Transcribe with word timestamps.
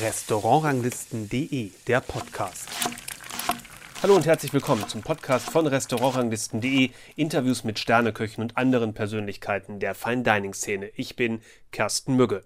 Restaurantranglisten.de, 0.00 1.70
der 1.86 2.00
Podcast. 2.00 2.68
Hallo 4.02 4.16
und 4.16 4.26
herzlich 4.26 4.52
willkommen 4.52 4.88
zum 4.88 5.02
Podcast 5.02 5.48
von 5.48 5.66
Restaurantranglisten.de, 5.66 6.90
Interviews 7.16 7.62
mit 7.62 7.78
Sterneköchen 7.78 8.42
und 8.42 8.56
anderen 8.56 8.94
Persönlichkeiten 8.94 9.78
der 9.78 9.94
Fine 9.94 10.24
Dining 10.24 10.54
Szene. 10.54 10.90
Ich 10.96 11.14
bin 11.14 11.40
Kersten 11.70 12.16
Mügge. 12.16 12.42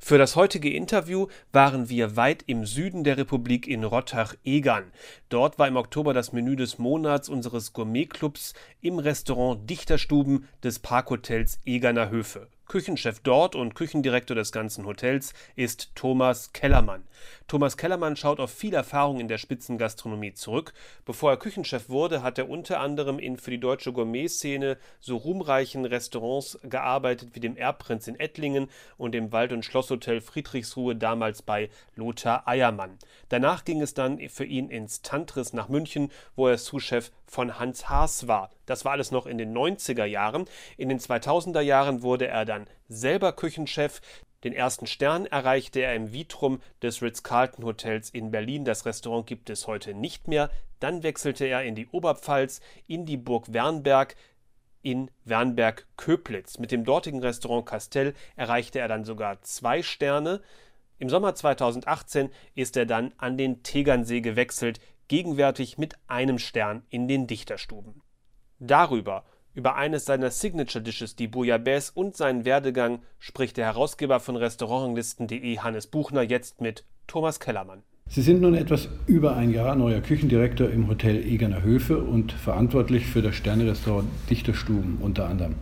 Für 0.00 0.16
das 0.16 0.36
heutige 0.36 0.72
Interview 0.72 1.26
waren 1.52 1.88
wir 1.88 2.16
weit 2.16 2.42
im 2.46 2.64
Süden 2.64 3.04
der 3.04 3.18
Republik 3.18 3.68
in 3.68 3.84
Rottach-Egern. 3.84 4.90
Dort 5.28 5.58
war 5.58 5.68
im 5.68 5.76
Oktober 5.76 6.14
das 6.14 6.32
Menü 6.32 6.56
des 6.56 6.78
Monats 6.78 7.28
unseres 7.28 7.72
Gourmetclubs 7.74 8.54
im 8.80 8.98
Restaurant 8.98 9.68
Dichterstuben 9.68 10.48
des 10.62 10.78
Parkhotels 10.78 11.58
Egerner 11.66 12.10
Höfe. 12.10 12.48
Küchenchef 12.68 13.20
dort 13.20 13.54
und 13.54 13.74
Küchendirektor 13.74 14.34
des 14.34 14.52
ganzen 14.52 14.84
Hotels 14.84 15.32
ist 15.56 15.90
Thomas 15.94 16.52
Kellermann. 16.52 17.02
Thomas 17.46 17.78
Kellermann 17.78 18.14
schaut 18.14 18.40
auf 18.40 18.50
viel 18.50 18.74
Erfahrung 18.74 19.20
in 19.20 19.28
der 19.28 19.38
Spitzengastronomie 19.38 20.34
zurück. 20.34 20.74
Bevor 21.06 21.30
er 21.30 21.38
Küchenchef 21.38 21.88
wurde, 21.88 22.22
hat 22.22 22.36
er 22.36 22.50
unter 22.50 22.80
anderem 22.80 23.18
in 23.18 23.38
für 23.38 23.50
die 23.50 23.58
deutsche 23.58 23.94
Gourmetszene 23.94 24.76
so 25.00 25.16
ruhmreichen 25.16 25.86
Restaurants 25.86 26.58
gearbeitet 26.62 27.30
wie 27.32 27.40
dem 27.40 27.56
Erbprinz 27.56 28.06
in 28.06 28.20
Ettlingen 28.20 28.68
und 28.98 29.12
dem 29.12 29.32
Wald- 29.32 29.54
und 29.54 29.64
Schlosshotel 29.64 30.20
Friedrichsruhe 30.20 30.94
damals 30.94 31.40
bei 31.40 31.70
Lothar 31.96 32.46
Eiermann. 32.46 32.98
Danach 33.30 33.64
ging 33.64 33.80
es 33.80 33.94
dann 33.94 34.20
für 34.28 34.44
ihn 34.44 34.68
ins 34.68 35.00
Tantris 35.00 35.54
nach 35.54 35.70
München, 35.70 36.12
wo 36.36 36.48
er 36.48 36.58
Souschef 36.58 37.12
von 37.26 37.58
Hans 37.58 37.88
Haas 37.88 38.28
war. 38.28 38.50
Das 38.68 38.84
war 38.84 38.92
alles 38.92 39.10
noch 39.10 39.26
in 39.26 39.38
den 39.38 39.56
90er 39.56 40.04
Jahren. 40.04 40.44
In 40.76 40.88
den 40.88 40.98
2000er 40.98 41.60
Jahren 41.60 42.02
wurde 42.02 42.26
er 42.26 42.44
dann 42.44 42.66
selber 42.88 43.32
Küchenchef. 43.32 44.00
Den 44.44 44.52
ersten 44.52 44.86
Stern 44.86 45.26
erreichte 45.26 45.80
er 45.80 45.94
im 45.94 46.12
Vitrum 46.12 46.60
des 46.82 47.02
Ritz-Carlton 47.02 47.64
Hotels 47.64 48.10
in 48.10 48.30
Berlin. 48.30 48.64
Das 48.64 48.84
Restaurant 48.84 49.26
gibt 49.26 49.50
es 49.50 49.66
heute 49.66 49.94
nicht 49.94 50.28
mehr. 50.28 50.50
Dann 50.80 51.02
wechselte 51.02 51.46
er 51.46 51.64
in 51.64 51.74
die 51.74 51.88
Oberpfalz, 51.88 52.60
in 52.86 53.06
die 53.06 53.16
Burg 53.16 53.52
Wernberg, 53.52 54.14
in 54.82 55.10
Wernberg-Köplitz. 55.24 56.58
Mit 56.58 56.70
dem 56.70 56.84
dortigen 56.84 57.20
Restaurant 57.20 57.66
Castell 57.66 58.14
erreichte 58.36 58.78
er 58.78 58.88
dann 58.88 59.04
sogar 59.04 59.40
zwei 59.42 59.82
Sterne. 59.82 60.42
Im 60.98 61.08
Sommer 61.08 61.34
2018 61.34 62.30
ist 62.54 62.76
er 62.76 62.86
dann 62.86 63.14
an 63.16 63.38
den 63.38 63.62
Tegernsee 63.62 64.20
gewechselt, 64.20 64.78
gegenwärtig 65.08 65.78
mit 65.78 65.94
einem 66.06 66.38
Stern 66.38 66.84
in 66.90 67.08
den 67.08 67.26
Dichterstuben. 67.26 68.02
Darüber 68.60 69.24
über 69.54 69.76
eines 69.76 70.04
seiner 70.04 70.30
Signature 70.30 70.82
Dishes, 70.82 71.16
die 71.16 71.26
Bouillabaisse 71.26 71.92
und 71.94 72.16
seinen 72.16 72.44
Werdegang, 72.44 73.00
spricht 73.18 73.56
der 73.56 73.66
Herausgeber 73.66 74.20
von 74.20 74.36
Restaurantlisten.de 74.36 75.58
Hannes 75.58 75.88
Buchner 75.88 76.22
jetzt 76.22 76.60
mit 76.60 76.84
Thomas 77.06 77.40
Kellermann. 77.40 77.82
Sie 78.08 78.22
sind 78.22 78.40
nun 78.40 78.54
etwas 78.54 78.88
über 79.06 79.36
ein 79.36 79.50
Jahr 79.50 79.74
neuer 79.74 80.00
Küchendirektor 80.00 80.70
im 80.70 80.88
Hotel 80.88 81.16
Egerner 81.24 81.62
Höfe 81.62 81.98
und 81.98 82.32
verantwortlich 82.32 83.06
für 83.06 83.20
das 83.20 83.34
Sternerestaurant 83.34 84.08
Dichterstuben 84.30 84.98
unter 85.00 85.28
anderem. 85.28 85.56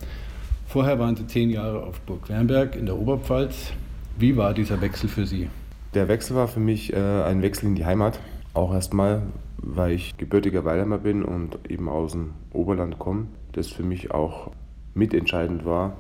Vorher 0.67 0.99
waren 0.99 1.17
Sie 1.17 1.27
zehn 1.27 1.51
Jahre 1.51 1.83
auf 1.83 2.01
Burg 2.01 2.29
Wernberg 2.29 2.77
in 2.77 2.87
der 2.87 2.97
Oberpfalz. 2.97 3.73
Wie 4.19 4.37
war 4.37 4.55
dieser 4.55 4.81
Wechsel 4.81 5.09
für 5.09 5.27
Sie? 5.27 5.49
Der 5.95 6.09
Wechsel 6.09 6.37
war 6.37 6.49
für 6.49 6.61
mich 6.61 6.93
äh, 6.93 6.97
ein 6.97 7.43
Wechsel 7.43 7.67
in 7.67 7.75
die 7.75 7.85
Heimat. 7.85 8.21
Auch 8.55 8.73
erstmal, 8.73 9.23
weil 9.67 9.93
ich 9.93 10.17
gebürtiger 10.17 10.65
Weilheimer 10.65 10.99
bin 10.99 11.25
und 11.25 11.59
eben 11.69 11.89
aus 11.89 12.13
dem 12.13 12.35
Oberland 12.53 12.99
komme 12.99 13.27
das 13.57 13.69
für 13.69 13.83
mich 13.83 14.11
auch 14.11 14.53
mitentscheidend 14.95 15.65
war, 15.65 15.97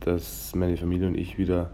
dass 0.00 0.54
meine 0.54 0.76
Familie 0.76 1.06
und 1.06 1.16
ich 1.16 1.38
wieder 1.38 1.70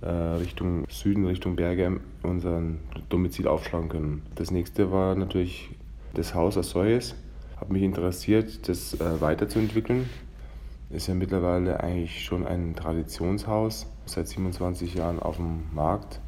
äh, 0.00 0.08
Richtung 0.08 0.86
Süden, 0.88 1.26
Richtung 1.26 1.56
Berge 1.56 2.00
unseren 2.22 2.80
Domizil 3.08 3.48
aufschlagen 3.48 3.88
können. 3.88 4.22
Das 4.34 4.50
nächste 4.50 4.90
war 4.90 5.14
natürlich 5.14 5.70
das 6.14 6.34
Haus 6.34 6.56
als 6.56 6.70
solches. 6.70 7.14
Hat 7.60 7.70
mich 7.70 7.82
interessiert, 7.82 8.68
das 8.68 8.94
äh, 8.94 9.20
weiterzuentwickeln. 9.20 10.08
Ist 10.90 11.08
ja 11.08 11.14
mittlerweile 11.14 11.80
eigentlich 11.80 12.24
schon 12.24 12.46
ein 12.46 12.74
Traditionshaus, 12.76 13.86
seit 14.06 14.28
27 14.28 14.94
Jahren 14.94 15.18
auf 15.18 15.36
dem 15.36 15.64
Markt. 15.74 16.20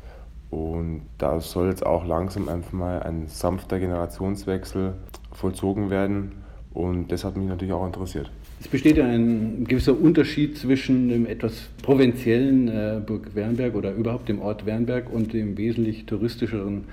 Und 0.51 1.03
da 1.19 1.41
soll 1.41 1.69
jetzt 1.69 1.85
auch 1.85 2.07
langsam 2.07 2.49
einfach 2.49 2.73
mal 2.73 3.03
ein 3.03 3.27
sanfter 3.27 3.79
Generationswechsel 3.79 4.95
vollzogen 5.33 5.91
werden 5.91 6.33
und 6.73 7.13
das 7.13 7.25
hat 7.25 7.37
mich 7.37 7.49
natürlich 7.49 7.75
auch 7.75 7.87
interessiert. 7.87 8.31
Es 8.61 8.69
besteht 8.69 8.97
ja 8.97 9.07
ein 9.07 9.65
gewisser 9.67 9.99
Unterschied 9.99 10.57
zwischen 10.59 11.09
dem 11.09 11.27
etwas 11.27 11.69
provinziellen 11.83 12.69
äh, 12.69 13.01
Burg 13.05 13.35
Wernberg 13.35 13.75
oder 13.75 13.93
überhaupt 13.93 14.29
dem 14.29 14.41
Ort 14.41 14.67
Wernberg 14.67 15.13
und 15.13 15.33
dem 15.33 15.57
wesentlich 15.57 16.07
touristischeren 16.07 16.85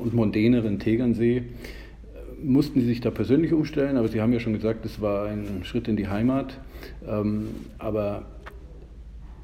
und 0.00 0.14
mondäneren 0.14 0.78
Tegernsee. 0.78 1.44
Mussten 2.42 2.80
Sie 2.80 2.86
sich 2.86 3.00
da 3.00 3.10
persönlich 3.10 3.52
umstellen? 3.52 3.96
Aber 3.96 4.08
Sie 4.08 4.20
haben 4.20 4.32
ja 4.32 4.40
schon 4.40 4.52
gesagt, 4.52 4.84
es 4.84 5.00
war 5.00 5.26
ein 5.26 5.60
Schritt 5.62 5.88
in 5.88 5.96
die 5.96 6.08
Heimat. 6.08 6.58
Ähm, 7.08 7.48
aber 7.78 8.26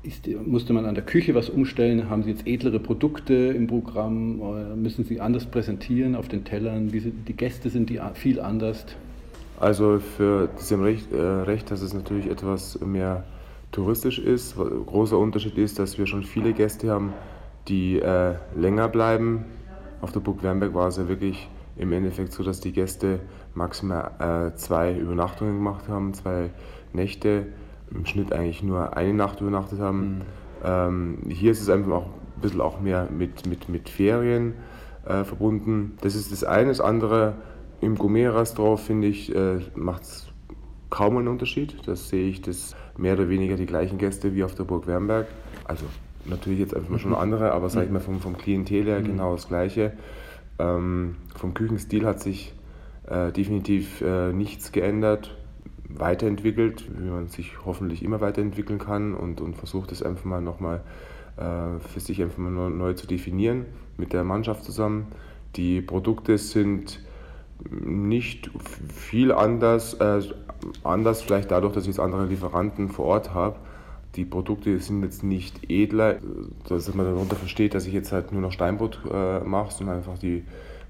ist, 0.02 0.26
musste 0.46 0.72
man 0.72 0.86
an 0.86 0.94
der 0.94 1.04
Küche 1.04 1.34
was 1.34 1.48
umstellen? 1.48 2.10
Haben 2.10 2.22
Sie 2.22 2.30
jetzt 2.30 2.46
edlere 2.46 2.80
Produkte 2.80 3.34
im 3.34 3.66
Programm? 3.66 4.40
Müssen 4.80 5.04
Sie 5.04 5.20
anders 5.20 5.46
präsentieren 5.46 6.14
auf 6.14 6.28
den 6.28 6.44
Tellern? 6.44 6.88
Die 6.88 7.36
Gäste 7.36 7.70
sind 7.70 7.90
die 7.90 8.00
viel 8.14 8.40
anders? 8.40 8.86
Also 9.60 10.00
für 10.00 10.48
Sie 10.56 10.74
haben 10.74 10.82
recht, 10.82 11.12
äh, 11.12 11.20
recht, 11.20 11.70
dass 11.70 11.82
es 11.82 11.94
natürlich 11.94 12.26
etwas 12.26 12.80
mehr 12.80 13.24
touristisch 13.70 14.18
ist. 14.18 14.56
Großer 14.56 15.16
Unterschied 15.16 15.56
ist, 15.56 15.78
dass 15.78 15.98
wir 15.98 16.06
schon 16.06 16.24
viele 16.24 16.52
Gäste 16.52 16.90
haben, 16.90 17.12
die 17.68 18.00
äh, 18.00 18.34
länger 18.56 18.88
bleiben. 18.88 19.44
Auf 20.00 20.10
der 20.10 20.20
Burg 20.20 20.42
Wernberg 20.42 20.74
war 20.74 20.88
es 20.88 20.96
ja 20.96 21.06
wirklich 21.08 21.48
im 21.76 21.92
Endeffekt 21.92 22.32
so, 22.32 22.42
dass 22.42 22.60
die 22.60 22.72
Gäste 22.72 23.20
maximal 23.54 24.50
äh, 24.52 24.56
zwei 24.56 24.96
Übernachtungen 24.96 25.54
gemacht 25.54 25.88
haben, 25.88 26.12
zwei 26.12 26.50
Nächte, 26.92 27.46
im 27.94 28.06
Schnitt 28.06 28.32
eigentlich 28.32 28.62
nur 28.62 28.96
eine 28.96 29.14
Nacht 29.14 29.40
übernachtet 29.40 29.80
haben. 29.80 30.00
Mhm. 30.00 30.22
Ähm, 30.64 31.18
hier 31.28 31.52
ist 31.52 31.60
es 31.60 31.68
einfach 31.68 31.92
auch 31.92 32.06
ein 32.06 32.40
bisschen 32.40 32.60
auch 32.60 32.80
mehr 32.80 33.08
mit, 33.10 33.46
mit, 33.46 33.68
mit 33.68 33.88
Ferien 33.88 34.54
äh, 35.04 35.24
verbunden. 35.24 35.96
Das 36.00 36.14
ist 36.14 36.32
das 36.32 36.44
eine. 36.44 36.68
Das 36.68 36.80
andere, 36.80 37.34
im 37.80 37.96
Gourmet-Restaurant 37.96 38.80
finde 38.80 39.08
ich, 39.08 39.34
äh, 39.34 39.58
macht 39.74 40.02
es 40.02 40.28
kaum 40.90 41.16
einen 41.16 41.28
Unterschied. 41.28 41.76
Das 41.86 42.08
sehe 42.08 42.28
ich 42.28 42.42
das 42.42 42.76
mehr 42.96 43.14
oder 43.14 43.28
weniger 43.28 43.56
die 43.56 43.66
gleichen 43.66 43.98
Gäste 43.98 44.34
wie 44.34 44.44
auf 44.44 44.54
der 44.54 44.64
Burg 44.64 44.86
Wernberg. 44.86 45.26
Also 45.64 45.84
natürlich 46.24 46.60
jetzt 46.60 46.74
einfach 46.76 46.90
mal 46.90 46.98
schon 46.98 47.14
andere, 47.16 47.52
aber 47.52 47.68
sage 47.68 47.86
ich 47.86 47.92
mal 47.92 48.00
vom, 48.00 48.20
vom 48.20 48.36
Klientel 48.36 48.84
her 48.84 49.00
mhm. 49.00 49.04
genau 49.04 49.32
das 49.32 49.48
Gleiche. 49.48 49.92
Ähm, 50.58 51.16
vom 51.34 51.54
Küchenstil 51.54 52.06
hat 52.06 52.20
sich 52.20 52.52
äh, 53.08 53.32
definitiv 53.32 54.00
äh, 54.00 54.32
nichts 54.32 54.70
geändert, 54.72 55.36
weiterentwickelt, 55.98 56.84
wie 56.98 57.10
man 57.10 57.28
sich 57.28 57.64
hoffentlich 57.64 58.02
immer 58.02 58.20
weiterentwickeln 58.20 58.78
kann 58.78 59.14
und, 59.14 59.40
und 59.40 59.56
versucht 59.56 59.92
es 59.92 60.02
einfach 60.02 60.24
mal 60.24 60.40
nochmal 60.40 60.80
äh, 61.36 61.78
für 61.88 62.00
sich 62.00 62.22
einfach 62.22 62.38
mal 62.38 62.70
neu 62.70 62.94
zu 62.94 63.06
definieren 63.06 63.66
mit 63.96 64.12
der 64.12 64.24
Mannschaft 64.24 64.64
zusammen. 64.64 65.06
Die 65.56 65.80
Produkte 65.80 66.38
sind 66.38 67.00
nicht 67.70 68.50
viel 68.92 69.32
anders, 69.32 69.94
äh, 69.94 70.20
anders 70.82 71.22
vielleicht 71.22 71.50
dadurch, 71.50 71.74
dass 71.74 71.84
ich 71.84 71.88
jetzt 71.88 72.00
andere 72.00 72.26
Lieferanten 72.26 72.88
vor 72.88 73.06
Ort 73.06 73.34
habe. 73.34 73.56
Die 74.16 74.24
Produkte 74.24 74.78
sind 74.78 75.02
jetzt 75.02 75.24
nicht 75.24 75.70
edler, 75.70 76.18
dass 76.68 76.92
man 76.94 77.06
darunter 77.06 77.36
versteht, 77.36 77.74
dass 77.74 77.86
ich 77.86 77.94
jetzt 77.94 78.12
halt 78.12 78.32
nur 78.32 78.42
noch 78.42 78.52
Steinbutt 78.52 79.00
äh, 79.10 79.40
mache, 79.40 79.72
sondern 79.72 79.96
einfach 79.96 80.18
die 80.18 80.44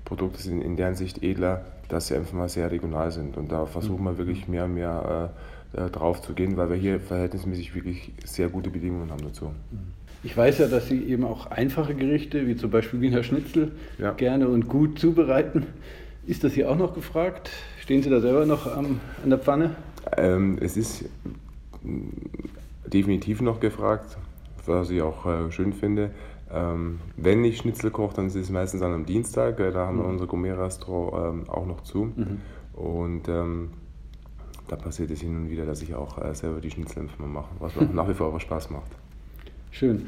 Produkte 0.04 0.42
sind 0.42 0.62
in 0.62 0.76
deren 0.76 0.94
Sicht 0.94 1.22
edler, 1.22 1.64
dass 1.88 2.08
sie 2.08 2.16
einfach 2.16 2.32
mal 2.32 2.48
sehr 2.48 2.70
regional 2.70 3.10
sind. 3.10 3.36
Und 3.36 3.52
da 3.52 3.66
versuchen 3.66 4.04
wir 4.04 4.18
wirklich 4.18 4.48
mehr 4.48 4.64
und 4.64 4.74
mehr 4.74 5.30
äh, 5.74 5.82
äh, 5.86 5.90
drauf 5.90 6.20
zu 6.20 6.34
gehen, 6.34 6.56
weil 6.56 6.70
wir 6.70 6.76
hier 6.76 7.00
verhältnismäßig 7.00 7.74
wirklich 7.74 8.12
sehr 8.24 8.48
gute 8.48 8.70
Bedingungen 8.70 9.10
haben 9.10 9.22
dazu. 9.22 9.52
Ich 10.22 10.36
weiß 10.36 10.58
ja, 10.58 10.68
dass 10.68 10.88
Sie 10.88 11.02
eben 11.04 11.24
auch 11.24 11.46
einfache 11.46 11.94
Gerichte, 11.94 12.46
wie 12.46 12.56
zum 12.56 12.70
Beispiel 12.70 13.00
Wiener 13.00 13.22
Schnitzel, 13.22 13.72
ja. 13.98 14.12
gerne 14.12 14.48
und 14.48 14.68
gut 14.68 14.98
zubereiten. 14.98 15.66
Ist 16.26 16.44
das 16.44 16.52
hier 16.52 16.70
auch 16.70 16.76
noch 16.76 16.94
gefragt? 16.94 17.50
Stehen 17.80 18.02
Sie 18.02 18.10
da 18.10 18.20
selber 18.20 18.46
noch 18.46 18.66
am, 18.66 19.00
an 19.24 19.30
der 19.30 19.38
Pfanne? 19.38 19.74
Ähm, 20.16 20.58
es 20.60 20.76
ist 20.76 21.06
definitiv 22.86 23.40
noch 23.40 23.58
gefragt, 23.58 24.16
was 24.66 24.90
ich 24.90 25.02
auch 25.02 25.26
äh, 25.26 25.50
schön 25.50 25.72
finde. 25.72 26.10
Ähm, 26.52 26.98
wenn 27.16 27.44
ich 27.44 27.58
Schnitzel 27.58 27.90
koche, 27.90 28.16
dann 28.16 28.26
ist 28.26 28.34
es 28.34 28.50
meistens 28.50 28.80
dann 28.80 28.92
am 28.92 29.06
Dienstag. 29.06 29.58
Äh, 29.58 29.72
da 29.72 29.86
haben 29.86 29.96
mhm. 29.96 30.02
wir 30.02 30.08
unser 30.08 30.26
Gourmet-Restaurant 30.26 31.34
ähm, 31.34 31.50
auch 31.50 31.66
noch 31.66 31.82
zu. 31.82 32.12
Mhm. 32.16 32.40
Und 32.74 33.28
ähm, 33.28 33.70
da 34.68 34.76
passiert 34.76 35.10
es 35.10 35.20
hin 35.20 35.36
und 35.36 35.50
wieder, 35.50 35.66
dass 35.66 35.82
ich 35.82 35.94
auch 35.94 36.18
äh, 36.22 36.34
selber 36.34 36.60
die 36.60 36.70
Schnitzel 36.70 37.06
mache, 37.18 37.50
was 37.58 37.74
mir 37.76 37.86
nach 37.92 38.08
wie 38.08 38.14
vor 38.14 38.28
aber 38.28 38.40
Spaß 38.40 38.70
macht. 38.70 38.90
Schön. 39.70 40.06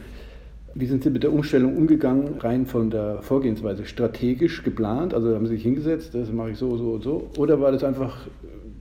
Wie 0.77 0.87
sind 0.87 1.05
Sie 1.05 1.11
mit 1.11 1.23
der 1.23 1.33
Umstellung 1.33 1.77
umgegangen, 1.77 2.41
rein 2.41 2.67
von 2.67 2.91
der 2.91 3.23
Vorgehensweise 3.23 3.87
strategisch 3.87 4.65
geplant? 4.65 5.15
Also 5.15 5.35
haben 5.35 5.47
Sie 5.47 5.55
sich 5.55 5.63
hingesetzt, 5.63 6.15
das 6.15 6.33
mache 6.33 6.51
ich 6.51 6.59
so, 6.59 6.77
so 6.77 6.95
und 6.95 7.03
so? 7.05 7.31
Oder 7.39 7.61
war 7.61 7.71
das 7.71 7.85
einfach 7.85 8.27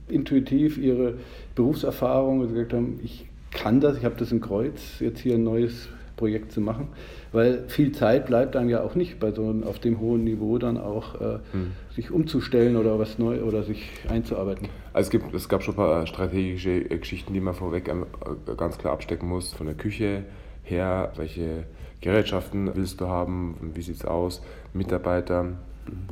intuitiv 0.08 0.76
Ihre 0.76 1.14
Berufserfahrung, 1.54 2.40
dass 2.40 2.48
Sie 2.48 2.54
gesagt 2.54 2.72
haben, 2.72 2.98
ich 3.02 3.26
kann 3.52 3.80
das, 3.80 3.96
ich 3.96 4.04
habe 4.04 4.16
das 4.18 4.32
im 4.32 4.40
Kreuz, 4.40 4.98
jetzt 4.98 5.20
hier 5.20 5.36
ein 5.36 5.44
neues 5.44 5.88
Projekt 6.16 6.52
zu 6.52 6.60
machen, 6.60 6.88
weil 7.32 7.64
viel 7.68 7.92
Zeit 7.92 8.26
bleibt 8.26 8.54
dann 8.54 8.68
ja 8.68 8.82
auch 8.82 8.94
nicht 8.94 9.18
bei 9.18 9.32
so 9.32 9.42
einem, 9.42 9.64
auf 9.64 9.78
dem 9.78 10.00
hohen 10.00 10.24
Niveau 10.24 10.58
dann 10.58 10.78
auch 10.78 11.20
äh, 11.20 11.38
hm. 11.52 11.72
sich 11.94 12.10
umzustellen 12.10 12.76
oder 12.76 12.98
was 12.98 13.18
neu 13.18 13.42
oder 13.42 13.62
sich 13.62 13.90
einzuarbeiten. 14.08 14.68
Also 14.92 15.08
es, 15.08 15.10
gibt, 15.10 15.34
es 15.34 15.48
gab 15.48 15.62
schon 15.62 15.74
ein 15.74 15.78
paar 15.78 16.06
strategische 16.06 16.84
Geschichten, 16.84 17.34
die 17.34 17.40
man 17.40 17.54
vorweg 17.54 17.88
äh, 17.88 18.54
ganz 18.56 18.78
klar 18.78 18.92
abstecken 18.92 19.28
muss, 19.28 19.52
von 19.52 19.66
der 19.66 19.76
Küche 19.76 20.24
her, 20.62 21.12
welche 21.16 21.64
Gerätschaften 22.00 22.70
willst 22.74 23.00
du 23.00 23.08
haben, 23.08 23.72
wie 23.74 23.82
sieht 23.82 23.96
es 23.96 24.04
aus, 24.04 24.42
Mitarbeiter, 24.72 25.46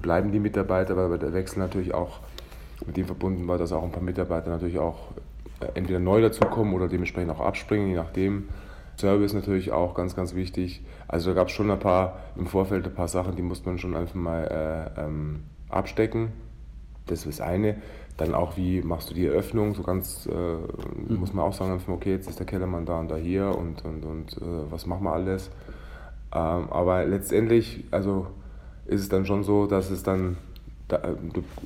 bleiben 0.01 0.33
die 0.33 0.41
Mitarbeiter, 0.41 0.97
weil 0.97 1.19
der 1.19 1.33
Wechsel 1.33 1.61
natürlich 1.61 1.95
auch 1.95 2.21
mit 2.87 2.97
dem 2.97 3.07
verbunden 3.07 3.47
war, 3.47 3.59
dass 3.59 3.73
auch 3.73 3.83
ein 3.83 3.93
paar 3.93 4.03
Mitarbeiter 4.03 4.51
natürlich 4.51 4.79
auch 4.79 5.13
äh, 5.61 5.67
entweder 5.75 5.99
neu 5.99 6.21
dazukommen 6.21 6.75
oder 6.75 6.89
dementsprechend 6.89 7.31
auch 7.31 7.41
abspringen, 7.41 7.89
je 7.89 7.95
nachdem. 7.95 8.49
Service 9.03 9.35
natürlich 9.35 9.73
auch 9.73 9.95
ganz, 9.95 10.17
ganz 10.17 10.35
wichtig. 10.35 10.83
Also 11.09 11.31
da 11.31 11.35
gab 11.35 11.49
es 11.49 11.55
schon 11.55 11.71
ein 11.71 11.79
paar 11.79 12.21
im 12.37 12.47
Vorfeld 12.47 12.87
ein 12.87 12.95
paar 12.95 13.09
Sachen, 13.09 13.37
die 13.37 13.43
musste 13.43 13.69
man 13.69 13.79
schon 13.79 13.97
einfach 13.97 14.15
mal 14.15 14.91
äh, 14.97 15.01
ähm, 15.01 15.43
abstecken. 15.69 16.33
Das 17.07 17.27
ist 17.27 17.41
das 17.41 17.47
eine. 17.47 17.77
Dann 18.17 18.35
auch, 18.35 18.57
wie 18.57 18.81
machst 18.83 19.11
du 19.11 19.15
die 19.15 19.27
Eröffnung? 19.27 19.75
So 19.75 19.83
ganz 19.83 20.27
äh, 20.27 20.33
mhm. 20.33 21.17
muss 21.19 21.35
man 21.35 21.45
auch 21.45 21.53
sagen, 21.53 21.81
okay, 21.89 22.13
jetzt 22.13 22.31
ist 22.31 22.39
der 22.39 22.47
Kellermann 22.47 22.87
da 22.87 23.01
und 23.01 23.11
da 23.11 23.17
hier 23.17 23.57
und, 23.57 23.85
und, 23.85 24.05
und 24.05 24.37
äh, 24.37 24.71
was 24.71 24.87
machen 24.87 25.05
wir 25.05 25.13
alles? 25.13 25.51
Ähm, 26.33 26.71
aber 26.71 27.05
letztendlich, 27.05 27.85
also 27.91 28.29
ist 28.87 29.01
es 29.01 29.09
dann 29.09 29.27
schon 29.27 29.43
so, 29.43 29.67
dass 29.67 29.91
es 29.91 30.03
dann, 30.03 30.37
da, 30.89 31.01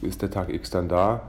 ist 0.02 0.22
der 0.22 0.30
Tag 0.30 0.48
X 0.48 0.70
dann 0.70 0.88
da, 0.88 1.20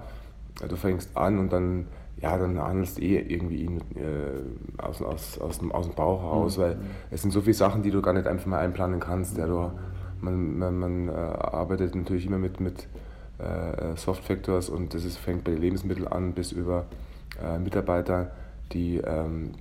du 0.68 0.76
fängst 0.76 1.16
an 1.18 1.38
und 1.40 1.52
dann, 1.52 1.88
ja, 2.22 2.38
dann 2.38 2.60
handelst 2.60 2.98
du 2.98 3.02
eh 3.04 3.20
irgendwie 3.20 3.64
ihn 3.64 3.78
äh, 3.96 4.82
aus, 4.82 5.02
aus, 5.02 5.40
aus, 5.40 5.60
dem, 5.60 5.72
aus 5.72 5.88
dem 5.88 5.96
Bauch 5.96 6.22
heraus, 6.22 6.58
mhm. 6.58 6.62
weil 6.62 6.78
es 7.12 7.22
sind 7.22 7.32
so 7.32 7.42
viele 7.42 7.54
Sachen, 7.54 7.84
die 7.84 7.92
du 7.92 8.02
gar 8.02 8.14
nicht 8.14 8.28
einfach 8.28 8.48
mal 8.48 8.60
einplanen 8.60 9.00
kannst. 9.00 9.38
Ja, 9.38 9.46
du, 9.46 9.72
man 10.22 10.58
man, 10.58 10.80
man 10.80 11.10
äh, 11.10 11.12
arbeitet 11.12 11.96
natürlich 11.96 12.26
immer 12.26 12.40
mit, 12.40 12.60
mit 12.60 12.88
äh, 13.38 13.96
Soft 13.96 14.24
Factors 14.24 14.70
und 14.70 14.94
das 14.94 15.06
ist, 15.06 15.18
fängt 15.18 15.44
bei 15.44 15.52
den 15.52 15.62
Lebensmitteln 15.62 16.08
an 16.08 16.34
bis 16.34 16.52
über 16.52 16.86
äh, 17.44 17.60
Mitarbeiter, 17.60 18.32
die 18.74 18.98
ähm, 18.98 19.52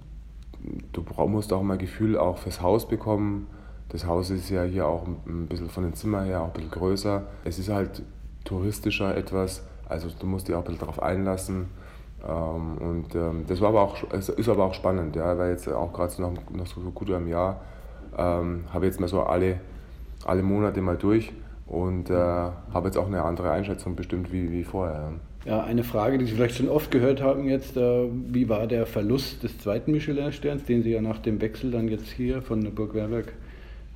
du 0.92 1.04
musst 1.26 1.52
auch 1.52 1.62
mal 1.62 1.76
Gefühl 1.76 2.16
auch 2.16 2.38
fürs 2.38 2.62
Haus 2.62 2.88
bekommen, 2.88 3.48
das 3.88 4.04
Haus 4.06 4.30
ist 4.30 4.50
ja 4.50 4.64
hier 4.64 4.86
auch 4.86 5.06
ein 5.06 5.46
bisschen 5.46 5.68
von 5.68 5.84
den 5.84 5.94
Zimmern 5.94 6.26
her 6.26 6.42
auch 6.42 6.48
ein 6.48 6.52
bisschen 6.52 6.70
größer. 6.70 7.22
Es 7.44 7.58
ist 7.58 7.68
halt 7.68 8.02
touristischer 8.44 9.16
etwas, 9.16 9.62
also 9.88 10.08
du 10.18 10.26
musst 10.26 10.48
dich 10.48 10.54
auch 10.54 10.60
ein 10.60 10.64
bisschen 10.64 10.80
darauf 10.80 11.02
einlassen. 11.02 11.66
Ähm, 12.26 12.78
und 12.78 13.14
ähm, 13.14 13.44
das 13.46 13.60
war 13.60 13.68
aber 13.70 13.82
auch, 13.82 14.02
ist 14.12 14.48
aber 14.48 14.64
auch 14.64 14.74
spannend, 14.74 15.16
ja, 15.16 15.36
weil 15.38 15.50
jetzt 15.50 15.68
auch 15.68 15.92
gerade 15.92 16.20
noch, 16.20 16.32
noch 16.52 16.66
so 16.66 16.80
gut 16.92 17.10
einem 17.10 17.28
Jahr 17.28 17.60
ähm, 18.16 18.64
habe 18.72 18.86
jetzt 18.86 19.00
mal 19.00 19.08
so 19.08 19.22
alle, 19.22 19.60
alle 20.24 20.42
Monate 20.42 20.80
mal 20.80 20.96
durch 20.96 21.32
und 21.66 22.10
äh, 22.10 22.14
habe 22.14 22.86
jetzt 22.86 22.96
auch 22.96 23.06
eine 23.06 23.22
andere 23.22 23.50
Einschätzung 23.50 23.96
bestimmt 23.96 24.32
wie, 24.32 24.50
wie 24.50 24.64
vorher. 24.64 25.12
Ja, 25.44 25.62
eine 25.62 25.84
Frage, 25.84 26.18
die 26.18 26.24
Sie 26.24 26.32
vielleicht 26.32 26.56
schon 26.56 26.68
oft 26.68 26.90
gehört 26.90 27.22
haben 27.22 27.48
jetzt, 27.48 27.76
äh, 27.76 28.08
wie 28.10 28.48
war 28.48 28.66
der 28.66 28.86
Verlust 28.86 29.42
des 29.42 29.58
zweiten 29.58 29.92
Michelin-Sterns, 29.92 30.64
den 30.64 30.82
Sie 30.82 30.90
ja 30.90 31.00
nach 31.00 31.18
dem 31.18 31.40
Wechsel 31.40 31.70
dann 31.70 31.88
jetzt 31.88 32.08
hier 32.08 32.42
von 32.42 32.74
Burg 32.74 32.94
Werberg 32.94 33.32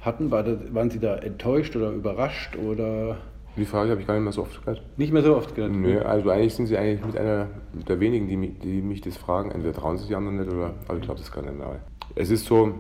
hatten? 0.00 0.30
War 0.30 0.44
das, 0.44 0.58
waren 0.72 0.90
Sie 0.90 1.00
da 1.00 1.16
enttäuscht 1.16 1.74
oder 1.74 1.90
überrascht 1.90 2.56
oder? 2.56 3.16
Die 3.56 3.64
Frage 3.64 3.90
habe 3.90 4.00
ich 4.00 4.06
gar 4.06 4.14
nicht 4.14 4.22
mehr 4.22 4.32
so 4.32 4.42
oft 4.42 4.60
gehört. 4.60 4.82
Nicht 4.96 5.12
mehr 5.12 5.22
so 5.22 5.36
oft 5.36 5.54
gehört? 5.54 5.72
Nö, 5.72 6.00
also 6.00 6.30
eigentlich 6.30 6.54
sind 6.54 6.66
Sie 6.66 6.78
eigentlich 6.78 7.04
mit 7.04 7.16
einer 7.16 7.48
der 7.72 8.00
wenigen, 8.00 8.28
die 8.28 8.36
mich, 8.36 8.58
die 8.60 8.80
mich 8.80 9.00
das 9.00 9.16
fragen. 9.16 9.50
Entweder 9.50 9.74
trauen 9.74 9.98
Sie 9.98 10.04
sich 10.04 10.16
anderen 10.16 10.38
nicht 10.38 10.50
oder, 10.50 10.74
aber 10.86 10.98
ich 10.98 11.04
glaube, 11.04 11.20
das 11.20 11.32
kann 11.32 11.44
nicht 11.44 11.58
mehr. 11.58 11.80
Es 12.14 12.30
ist 12.30 12.46
so, 12.46 12.74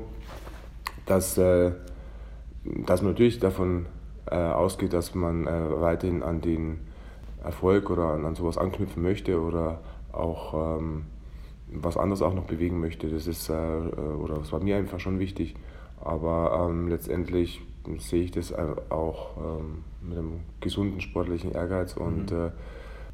dass, 1.06 1.36
äh, 1.38 1.72
dass 2.86 3.02
man 3.02 3.12
natürlich 3.12 3.40
davon 3.40 3.86
äh, 4.26 4.36
ausgeht, 4.36 4.92
dass 4.92 5.14
man 5.14 5.46
äh, 5.46 5.80
weiterhin 5.80 6.22
an 6.22 6.40
den 6.40 6.78
Erfolg 7.42 7.90
oder 7.90 8.04
an, 8.04 8.24
an 8.24 8.34
sowas 8.34 8.58
anknüpfen 8.58 9.02
möchte 9.02 9.40
oder 9.40 9.80
auch 10.12 10.78
ähm, 10.78 11.04
was 11.72 11.96
anderes 11.96 12.22
auch 12.22 12.34
noch 12.34 12.44
bewegen 12.44 12.80
möchte. 12.80 13.08
Das 13.08 13.26
ist, 13.26 13.48
äh, 13.48 13.54
äh, 13.54 13.90
oder 13.90 14.36
das 14.36 14.52
war 14.52 14.62
mir 14.62 14.76
einfach 14.76 15.00
schon 15.00 15.18
wichtig. 15.18 15.54
Aber 16.00 16.68
ähm, 16.68 16.88
letztendlich 16.88 17.60
sehe 17.98 18.24
ich 18.24 18.30
das 18.30 18.54
auch 18.90 19.36
ähm, 19.36 19.84
mit 20.02 20.18
einem 20.18 20.40
gesunden 20.60 21.00
sportlichen 21.00 21.52
Ehrgeiz 21.52 21.96
und 21.96 22.30
mhm. 22.30 22.36
äh, 22.36 22.50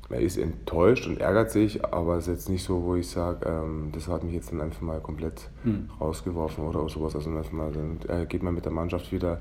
er 0.09 0.21
ist 0.21 0.37
enttäuscht 0.37 1.07
und 1.07 1.21
ärgert 1.21 1.51
sich, 1.51 1.85
aber 1.85 2.17
es 2.17 2.29
ist 2.29 2.35
jetzt 2.35 2.49
nicht 2.49 2.63
so, 2.63 2.85
wo 2.85 2.95
ich 2.95 3.09
sage, 3.09 3.47
ähm, 3.49 3.91
das 3.93 4.07
hat 4.09 4.23
mich 4.23 4.35
jetzt 4.35 4.53
dann 4.53 4.61
einfach 4.61 4.81
mal 4.81 5.01
komplett 5.01 5.51
mhm. 5.65 5.91
rausgeworfen 6.01 6.65
oder 6.65 6.89
sowas. 6.89 7.17
Also 7.17 7.31
einfach 7.31 7.53
mal, 7.53 7.73
dann 7.73 7.99
äh, 8.09 8.27
geht 8.27 8.43
man 8.43 8.55
mit 8.55 8.65
der 8.65 8.73
Mannschaft 8.73 9.11
wieder 9.11 9.41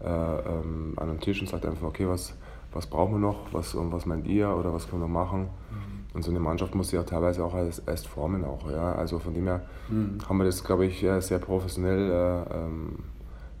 äh, 0.00 0.06
ähm, 0.06 0.92
an 0.96 1.08
den 1.08 1.20
Tisch 1.20 1.40
und 1.40 1.48
sagt 1.48 1.66
einfach, 1.66 1.86
okay, 1.86 2.06
was, 2.06 2.34
was 2.72 2.86
brauchen 2.86 3.14
wir 3.14 3.18
noch, 3.18 3.52
was, 3.52 3.76
was 3.76 4.06
meint 4.06 4.26
ihr 4.28 4.54
oder 4.56 4.72
was 4.72 4.88
können 4.88 5.02
wir 5.02 5.08
machen? 5.08 5.42
Mhm. 5.42 6.04
Und 6.14 6.22
so 6.22 6.30
eine 6.30 6.38
Mannschaft 6.38 6.76
muss 6.76 6.90
sich 6.90 6.98
auch 7.00 7.06
teilweise 7.06 7.44
auch 7.44 7.54
erst, 7.54 7.82
erst 7.88 8.06
formen 8.06 8.44
auch. 8.44 8.70
Ja? 8.70 8.92
Also 8.92 9.18
von 9.18 9.34
dem 9.34 9.46
her 9.46 9.62
mhm. 9.88 10.18
haben 10.28 10.38
wir 10.38 10.44
das, 10.44 10.62
glaube 10.62 10.86
ich, 10.86 11.00
sehr 11.00 11.38
professionell 11.40 12.10
äh, 12.10 12.56
ähm, 12.56 12.98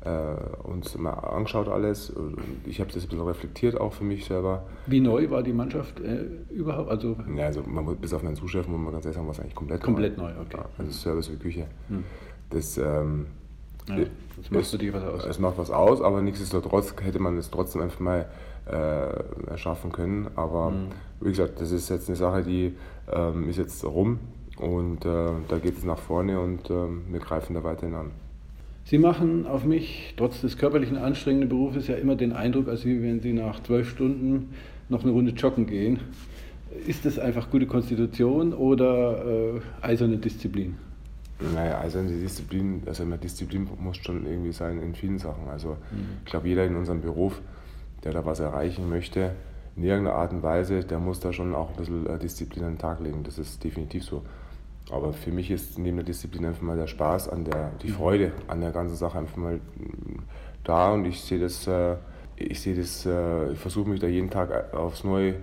äh, 0.04 0.66
uns 0.66 0.96
mal 0.96 1.12
angeschaut 1.12 1.68
alles. 1.68 2.12
Ich 2.66 2.80
habe 2.80 2.92
das 2.92 3.02
ein 3.04 3.08
bisschen 3.08 3.26
reflektiert 3.26 3.80
auch 3.80 3.92
für 3.92 4.04
mich 4.04 4.24
selber. 4.26 4.64
Wie 4.86 5.00
neu 5.00 5.30
war 5.30 5.42
die 5.42 5.52
Mannschaft 5.52 6.00
äh, 6.00 6.24
überhaupt? 6.52 6.90
Also, 6.90 7.16
ja, 7.34 7.46
also 7.46 7.62
man, 7.66 7.96
bis 7.96 8.12
auf 8.12 8.22
meinen 8.22 8.36
Zuschef 8.36 8.68
muss 8.68 8.78
man 8.78 8.92
ganz 8.92 9.04
ehrlich 9.04 9.16
sagen, 9.16 9.26
war 9.26 9.34
es 9.34 9.40
eigentlich 9.40 9.54
komplett, 9.54 9.82
komplett 9.82 10.18
neu. 10.18 10.30
okay. 10.30 10.58
Ja, 10.58 10.66
also 10.78 10.92
Service 10.92 11.30
wie 11.30 11.36
Küche. 11.36 11.66
Mhm. 11.88 12.04
Das, 12.50 12.76
ähm, 12.78 13.26
ja, 13.88 13.96
das 14.36 14.50
macht 14.50 14.72
natürlich 14.72 14.94
was 14.94 15.04
aus. 15.04 15.24
Es 15.24 15.38
macht 15.38 15.58
was 15.58 15.70
aus, 15.70 16.00
aber 16.02 16.22
nichtsdestotrotz 16.22 16.94
hätte 17.02 17.18
man 17.18 17.36
es 17.38 17.50
trotzdem 17.50 17.82
einfach 17.82 18.00
mal 18.00 18.26
äh, 18.70 19.50
erschaffen 19.50 19.92
können. 19.92 20.28
Aber 20.36 20.70
mhm. 20.70 20.88
wie 21.20 21.30
gesagt, 21.30 21.60
das 21.60 21.72
ist 21.72 21.88
jetzt 21.88 22.08
eine 22.08 22.16
Sache, 22.16 22.42
die 22.42 22.74
ähm, 23.10 23.48
ist 23.48 23.58
jetzt 23.58 23.84
rum 23.84 24.18
und 24.58 25.04
äh, 25.04 25.30
da 25.48 25.58
geht 25.58 25.78
es 25.78 25.84
nach 25.84 25.98
vorne 25.98 26.40
und 26.40 26.70
äh, 26.70 26.88
wir 27.10 27.20
greifen 27.20 27.54
da 27.54 27.64
weiterhin 27.64 27.94
an. 27.94 28.10
Sie 28.84 28.98
machen 28.98 29.46
auf 29.46 29.64
mich, 29.64 30.14
trotz 30.16 30.40
des 30.40 30.58
körperlichen 30.58 30.96
anstrengenden 30.96 31.48
Berufes, 31.48 31.88
ja 31.88 31.94
immer 31.94 32.16
den 32.16 32.32
Eindruck, 32.32 32.68
als 32.68 32.84
wenn 32.84 33.20
Sie 33.20 33.32
nach 33.32 33.62
zwölf 33.62 33.88
Stunden 33.88 34.50
noch 34.88 35.02
eine 35.02 35.12
Runde 35.12 35.32
joggen 35.32 35.66
gehen. 35.66 36.00
Ist 36.86 37.06
das 37.06 37.18
einfach 37.18 37.50
gute 37.50 37.66
Konstitution 37.66 38.52
oder 38.52 39.24
äh, 39.54 39.60
eiserne 39.80 40.18
Disziplin? 40.18 40.76
Naja, 41.54 41.80
eiserne 41.80 42.10
Disziplin, 42.10 42.82
also 42.86 43.02
eine 43.02 43.16
Disziplin 43.16 43.66
muss 43.78 43.96
schon 43.96 44.26
irgendwie 44.26 44.52
sein 44.52 44.80
in 44.80 44.94
vielen 44.94 45.18
Sachen. 45.18 45.48
Also 45.48 45.70
mhm. 45.70 46.18
ich 46.24 46.30
glaube, 46.30 46.48
jeder 46.48 46.64
in 46.64 46.76
unserem 46.76 47.00
Beruf 47.00 47.40
der 48.04 48.12
da 48.12 48.24
was 48.24 48.40
erreichen 48.40 48.88
möchte, 48.88 49.32
in 49.76 49.82
irgendeiner 49.82 50.16
Art 50.16 50.32
und 50.32 50.42
Weise, 50.42 50.84
der 50.84 50.98
muss 50.98 51.20
da 51.20 51.32
schon 51.32 51.54
auch 51.54 51.70
ein 51.70 51.76
bisschen 51.76 52.06
äh, 52.06 52.18
Disziplin 52.18 52.64
an 52.64 52.72
den 52.74 52.78
Tag 52.78 53.00
legen. 53.00 53.24
Das 53.24 53.38
ist 53.38 53.64
definitiv 53.64 54.04
so. 54.04 54.22
Aber 54.94 55.12
für 55.12 55.32
mich 55.32 55.50
ist 55.50 55.78
neben 55.78 55.96
der 55.96 56.04
Disziplin 56.04 56.46
einfach 56.46 56.62
mal 56.62 56.76
der 56.76 56.86
Spaß 56.86 57.28
an 57.28 57.44
der, 57.44 57.72
die 57.82 57.88
mhm. 57.88 57.94
Freude 57.94 58.32
an 58.46 58.60
der 58.60 58.70
ganzen 58.70 58.96
Sache 58.96 59.18
einfach 59.18 59.36
mal 59.36 59.56
mm, 59.56 60.22
da 60.62 60.92
und 60.92 61.04
ich 61.04 61.20
sehe 61.20 61.40
das, 61.40 61.66
äh, 61.66 61.96
ich 62.36 62.60
sehe 62.60 62.76
das, 62.76 63.04
äh, 63.04 63.52
ich 63.52 63.58
versuche 63.58 63.88
mich 63.88 64.00
da 64.00 64.06
jeden 64.06 64.30
Tag 64.30 64.72
aufs 64.72 65.02
Neue, 65.02 65.34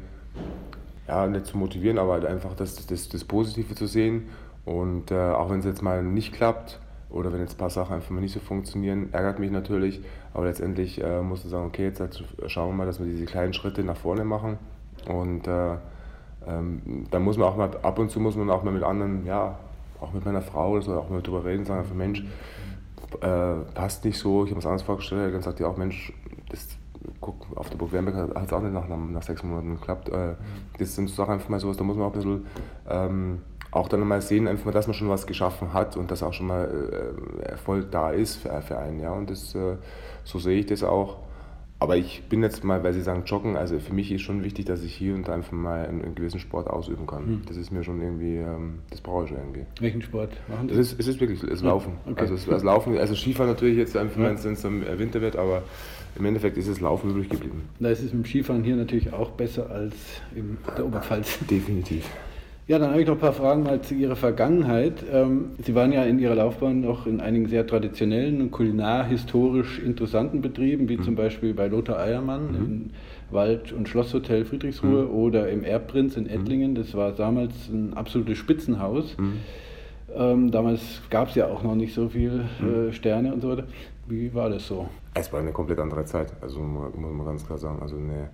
ja, 1.08 1.27
nicht 1.27 1.48
zu 1.48 1.58
motivieren, 1.58 1.98
aber 1.98 2.13
halt 2.13 2.25
einfach 2.25 2.53
das, 2.55 2.86
das, 2.88 3.10
das 3.10 3.24
Positive 3.25 3.75
zu 3.75 3.88
sehen 3.88 4.29
und 4.63 5.12
auch 5.12 5.50
wenn 5.50 5.60
es 5.60 5.65
jetzt 5.65 5.81
mal 5.81 6.03
nicht 6.03 6.34
klappt, 6.34 6.79
oder 7.10 7.34
wenn 7.34 7.41
jetzt 7.41 7.55
ein 7.55 7.58
paar 7.58 7.70
Sachen 7.70 7.96
einfach 7.96 8.12
mal 8.12 8.22
nicht 8.22 8.34
so 8.34 8.39
funktionieren, 8.39 9.10
ärgert 9.12 9.39
mich 9.39 9.51
natürlich. 9.51 10.01
Aber 10.34 10.46
letztendlich 10.46 11.03
äh, 11.03 11.22
musst 11.22 11.43
du 11.43 11.50
sagen, 11.50 11.65
okay, 11.65 11.86
jetzt 11.86 12.00
halt 12.00 12.24
schauen 12.48 12.70
wir 12.70 12.77
mal, 12.77 12.86
dass 12.86 13.00
wir 13.00 13.05
diese 13.05 13.25
kleinen 13.25 13.53
Schritte 13.53 13.84
nach 13.84 13.98
vorne 13.98 14.24
machen. 14.24 14.58
Und 15.08 15.48
äh, 15.48 15.75
ähm, 16.48 17.05
dann 17.12 17.24
muss 17.24 17.38
man 17.38 17.48
auch 17.48 17.57
mal, 17.57 17.69
ab 17.81 18.00
und 18.00 18.10
zu 18.10 18.19
muss 18.19 18.36
man 18.36 18.50
auch 18.50 18.63
mal 18.63 18.71
mit 18.71 18.83
anderen, 18.83 19.25
ja, 19.25 19.57
auch 20.00 20.13
mit 20.13 20.25
meiner 20.25 20.41
Frau 20.41 20.71
oder 20.71 20.81
so, 20.81 20.93
auch 20.98 21.10
mal 21.10 21.21
drüber 21.21 21.45
reden, 21.45 21.65
sagen 21.65 21.81
einfach, 21.81 21.95
Mensch, 21.95 22.24
äh, 23.21 23.55
passt 23.74 24.05
nicht 24.05 24.17
so, 24.17 24.45
ich 24.45 24.51
habe 24.51 24.57
was 24.57 24.65
anderes 24.65 24.83
vorgestellt. 24.83 25.33
Dann 25.33 25.41
sagt 25.41 25.60
die 25.60 25.63
auch, 25.63 25.77
Mensch, 25.77 26.13
das, 26.50 26.67
guck, 27.19 27.45
auf 27.55 27.69
der 27.69 27.77
Burg 27.77 27.91
Wernberg 27.91 28.36
hat 28.36 28.48
es 28.48 28.53
auch 28.53 28.62
nicht 28.62 28.74
nach, 28.74 28.88
nach 28.88 29.24
sechs 29.24 29.43
Monaten 29.43 29.75
geklappt. 29.75 30.10
Äh, 30.10 30.36
das 30.79 30.95
sind 30.95 31.10
Sachen 31.10 31.33
einfach 31.33 31.50
mal 31.50 31.60
sowas, 31.60 31.77
da 31.77 31.83
muss 31.83 31.98
man 31.98 32.07
auch 32.07 32.13
ein 32.13 32.17
bisschen 32.17 32.45
ähm, 32.89 33.41
auch 33.71 33.88
dann 33.88 34.05
mal 34.05 34.21
sehen, 34.21 34.48
einfach, 34.48 34.71
dass 34.71 34.88
man 34.88 34.93
schon 34.93 35.10
was 35.10 35.25
geschaffen 35.25 35.74
hat 35.74 35.95
und 35.95 36.12
dass 36.12 36.24
auch 36.24 36.33
schon 36.33 36.48
mal 36.48 37.13
äh, 37.41 37.41
Erfolg 37.43 37.91
da 37.91 38.12
ist 38.12 38.36
für, 38.36 38.62
für 38.62 38.77
einen. 38.77 39.00
Ja? 39.00 39.12
Und 39.12 39.29
das, 39.29 39.55
äh, 39.55 39.77
so 40.24 40.39
sehe 40.39 40.60
ich 40.60 40.65
das 40.65 40.83
auch. 40.83 41.17
Aber 41.81 41.97
ich 41.97 42.21
bin 42.29 42.43
jetzt 42.43 42.63
mal, 42.63 42.83
weil 42.83 42.93
Sie 42.93 43.01
sagen 43.01 43.23
Joggen, 43.25 43.57
also 43.57 43.79
für 43.79 43.91
mich 43.95 44.11
ist 44.11 44.21
schon 44.21 44.43
wichtig, 44.43 44.65
dass 44.65 44.83
ich 44.83 44.93
hier 44.93 45.15
und 45.15 45.27
da 45.27 45.33
einfach 45.33 45.51
mal 45.51 45.88
einen, 45.88 46.03
einen 46.03 46.13
gewissen 46.13 46.39
Sport 46.39 46.69
ausüben 46.69 47.07
kann. 47.07 47.25
Hm. 47.25 47.41
Das 47.47 47.57
ist 47.57 47.71
mir 47.71 47.83
schon 47.83 48.00
irgendwie, 48.03 48.35
ähm, 48.35 48.81
das 48.91 49.01
brauche 49.01 49.23
ich 49.23 49.29
schon 49.29 49.39
irgendwie. 49.39 49.65
Welchen 49.79 50.03
Sport 50.03 50.29
machen 50.47 50.69
Sie? 50.69 50.75
Das 50.75 50.91
ist, 50.91 51.00
es 51.00 51.07
ist 51.07 51.19
wirklich 51.19 51.41
das 51.41 51.63
Laufen. 51.63 51.93
Okay. 52.05 52.21
Also 52.21 52.35
das 52.35 52.61
Laufen, 52.61 53.00
also 53.00 53.15
Skifahren 53.15 53.50
natürlich 53.50 53.77
jetzt 53.77 53.97
einfach, 53.97 54.21
ja. 54.21 54.27
wenn 54.27 54.53
es 54.53 54.63
im 54.63 54.83
Winter 55.00 55.21
wird, 55.21 55.35
aber 55.35 55.63
im 56.15 56.25
Endeffekt 56.25 56.55
ist 56.55 56.67
es 56.67 56.81
Laufen 56.81 57.09
übrig 57.09 57.29
geblieben. 57.29 57.63
Da 57.79 57.89
ist 57.89 58.03
es 58.03 58.13
mit 58.13 58.25
dem 58.25 58.25
Skifahren 58.25 58.63
hier 58.63 58.75
natürlich 58.75 59.11
auch 59.11 59.31
besser 59.31 59.71
als 59.71 59.95
in 60.35 60.59
der 60.77 60.85
Oberpfalz. 60.85 61.39
Definitiv. 61.50 62.07
Ja, 62.68 62.80
dann 62.80 62.91
habe 62.91 63.01
ich 63.01 63.08
noch 63.08 63.15
ein 63.15 63.20
paar 63.20 63.34
Fragen 63.34 63.63
mal 63.63 63.82
zu 63.82 63.96
Ihrer 63.96 64.15
Vergangenheit. 64.15 65.03
Ähm, 65.12 65.51
Sie 65.62 65.74
waren 65.74 65.91
ja 65.91 66.03
in 66.03 66.20
Ihrer 66.20 66.36
Laufbahn 66.36 66.80
noch 66.80 67.08
in 67.08 67.20
einigen 67.20 67.48
sehr 67.48 67.65
traditionellen 67.65 68.39
und 68.39 68.51
kulinarhistorisch 68.51 69.80
interessanten 69.80 70.41
Betrieben, 70.41 70.88
wie 70.88 70.98
mhm. 70.98 71.03
zum 71.03 71.15
Beispiel 71.15 71.53
bei 71.53 71.68
Lothar 71.68 72.00
Eiermann 72.00 72.51
mhm. 72.51 72.56
im 72.56 72.89
Wald- 73.32 73.72
und 73.72 73.89
Schlosshotel 73.89 74.46
Friedrichsruhe 74.46 75.06
mhm. 75.06 75.12
oder 75.12 75.50
im 75.50 75.63
Erbprinz 75.63 76.18
in 76.18 76.25
mhm. 76.25 76.30
Ettlingen. 76.30 76.75
Das 76.75 76.94
war 76.94 77.12
damals 77.12 77.68
ein 77.70 77.94
absolutes 77.96 78.38
Spitzenhaus. 78.38 79.18
Mhm. 79.18 79.34
Ähm, 80.13 80.51
damals 80.51 81.01
gab 81.10 81.30
es 81.30 81.36
ja 81.36 81.48
auch 81.48 81.63
noch 81.63 81.75
nicht 81.75 81.94
so 81.94 82.10
viele 82.10 82.46
mhm. 82.60 82.89
äh, 82.89 82.94
Sterne 82.94 83.34
und 83.34 83.41
so 83.41 83.50
weiter. 83.50 83.63
Wie 84.08 84.34
war 84.34 84.50
das 84.50 84.68
so? 84.68 84.88
Es 85.13 85.34
war 85.34 85.39
eine 85.39 85.51
komplett 85.51 85.80
andere 85.80 86.06
Zeit, 86.06 86.32
also 86.41 86.60
muss 86.60 86.94
man 86.96 87.25
ganz 87.25 87.46
klar 87.46 87.58
sagen. 87.58 87.82
Also 87.82 87.98
eine 87.98 88.30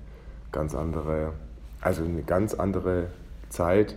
ganz 0.52 0.76
andere, 0.76 1.34
also 1.82 2.04
eine 2.04 2.24
ganz 2.24 2.54
andere 2.54 3.08
Zeit 3.50 3.96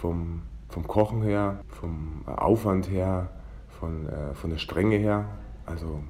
vom, 0.00 0.42
vom 0.68 0.86
Kochen 0.86 1.22
her, 1.22 1.60
vom 1.68 2.22
Aufwand 2.26 2.90
her, 2.90 3.30
von, 3.68 4.08
äh, 4.08 4.34
von 4.34 4.50
der 4.50 4.58
Strenge 4.58 4.96
her. 4.96 5.26
Also 5.66 6.02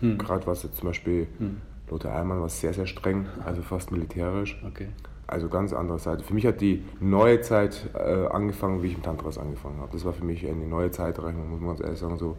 hm. 0.00 0.18
gerade 0.18 0.46
was 0.46 0.62
jetzt 0.62 0.76
zum 0.76 0.88
Beispiel 0.88 1.26
hm. 1.38 1.60
Lothar 1.90 2.14
Eilmann 2.14 2.40
war 2.40 2.48
sehr, 2.48 2.72
sehr 2.72 2.86
streng, 2.86 3.26
also 3.44 3.62
fast 3.62 3.92
militärisch. 3.92 4.60
Okay. 4.66 4.88
Also 5.26 5.48
ganz 5.48 5.72
andere 5.72 5.98
Seite. 5.98 6.24
Für 6.24 6.34
mich 6.34 6.46
hat 6.46 6.60
die 6.60 6.84
neue 7.00 7.40
Zeit 7.40 7.90
äh, 7.94 8.26
angefangen, 8.26 8.82
wie 8.82 8.88
ich 8.88 8.96
mit 8.96 9.04
Tantras 9.04 9.38
angefangen 9.38 9.80
habe. 9.80 9.90
Das 9.92 10.04
war 10.04 10.12
für 10.12 10.24
mich 10.24 10.46
eine 10.46 10.66
neue 10.66 10.90
Zeitrechnung, 10.90 11.50
muss 11.50 11.60
man 11.60 11.70
ganz 11.70 11.80
ehrlich 11.80 11.98
sagen. 11.98 12.18
So 12.18 12.36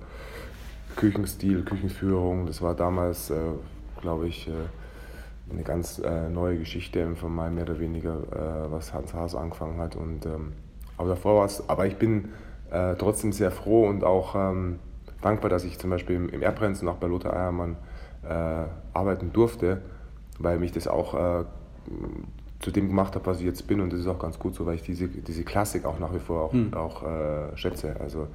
Küchenstil, 0.95 1.63
Küchenführung, 1.63 2.45
das 2.45 2.61
war 2.61 2.75
damals, 2.75 3.29
äh, 3.29 3.35
glaube 4.01 4.27
ich, 4.27 4.47
äh, 4.47 4.51
eine 5.51 5.63
ganz 5.63 5.99
äh, 5.99 6.29
neue 6.29 6.57
Geschichte 6.57 7.15
von 7.15 7.33
meinem 7.33 7.55
mehr 7.55 7.65
oder 7.65 7.79
weniger, 7.79 8.15
äh, 8.31 8.71
was 8.71 8.93
Hans 8.93 9.13
Haas 9.13 9.35
angefangen 9.35 9.79
hat. 9.79 9.95
Und, 9.95 10.25
ähm, 10.25 10.53
aber 10.97 11.09
davor 11.09 11.37
war 11.37 11.45
es, 11.45 11.69
aber 11.69 11.85
ich 11.85 11.97
bin 11.97 12.29
äh, 12.71 12.95
trotzdem 12.95 13.31
sehr 13.31 13.51
froh 13.51 13.87
und 13.87 14.03
auch 14.03 14.35
ähm, 14.35 14.79
dankbar, 15.21 15.49
dass 15.49 15.63
ich 15.63 15.77
zum 15.77 15.89
Beispiel 15.89 16.15
im, 16.15 16.29
im 16.29 16.41
Erbrenz 16.41 16.81
und 16.81 16.87
auch 16.87 16.97
bei 16.97 17.07
Lothar 17.07 17.33
Eiermann 17.33 17.77
äh, 18.23 18.65
arbeiten 18.93 19.31
durfte, 19.33 19.81
weil 20.39 20.57
mich 20.59 20.71
das 20.71 20.87
auch 20.87 21.13
äh, 21.13 21.45
zu 22.59 22.71
dem 22.71 22.87
gemacht 22.87 23.15
habe, 23.15 23.25
was 23.27 23.39
ich 23.39 23.45
jetzt 23.45 23.67
bin. 23.67 23.81
Und 23.81 23.93
das 23.93 23.99
ist 23.99 24.07
auch 24.07 24.19
ganz 24.19 24.39
gut 24.39 24.55
so, 24.55 24.65
weil 24.65 24.75
ich 24.75 24.83
diese, 24.83 25.07
diese 25.07 25.43
Klassik 25.43 25.85
auch 25.85 25.99
nach 25.99 26.13
wie 26.13 26.19
vor 26.19 26.45
auch, 26.45 26.53
hm. 26.53 26.73
auch 26.73 27.03
äh, 27.03 27.55
schätze. 27.55 27.95
Also 27.99 28.27